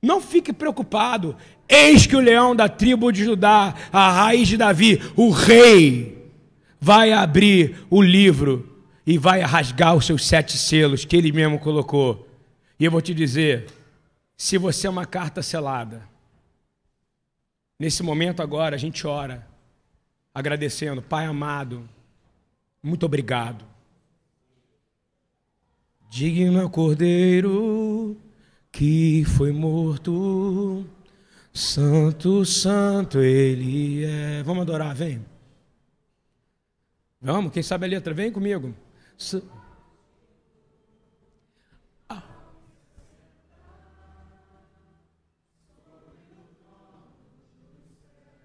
[0.00, 1.36] não fique preocupado,
[1.68, 6.19] eis que o leão da tribo de Judá, a raiz de Davi, o rei,
[6.80, 12.28] vai abrir o livro e vai rasgar os seus sete selos que ele mesmo colocou.
[12.78, 13.66] E eu vou te dizer:
[14.36, 16.02] se você é uma carta selada,
[17.78, 19.46] nesse momento agora a gente ora,
[20.34, 21.88] agradecendo, Pai amado,
[22.82, 23.64] muito obrigado.
[26.08, 28.16] Digno é o Cordeiro
[28.72, 30.84] que foi morto,
[31.52, 34.42] Santo, Santo Ele é.
[34.42, 35.29] Vamos adorar, vem.
[37.20, 38.74] Vamos, quem sabe a letra, vem comigo.
[42.08, 42.22] Ah.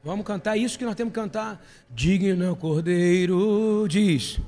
[0.03, 1.65] Vamos cantar isso que nós temos que cantar.
[1.89, 4.41] Digno é o Cordeiro, diz.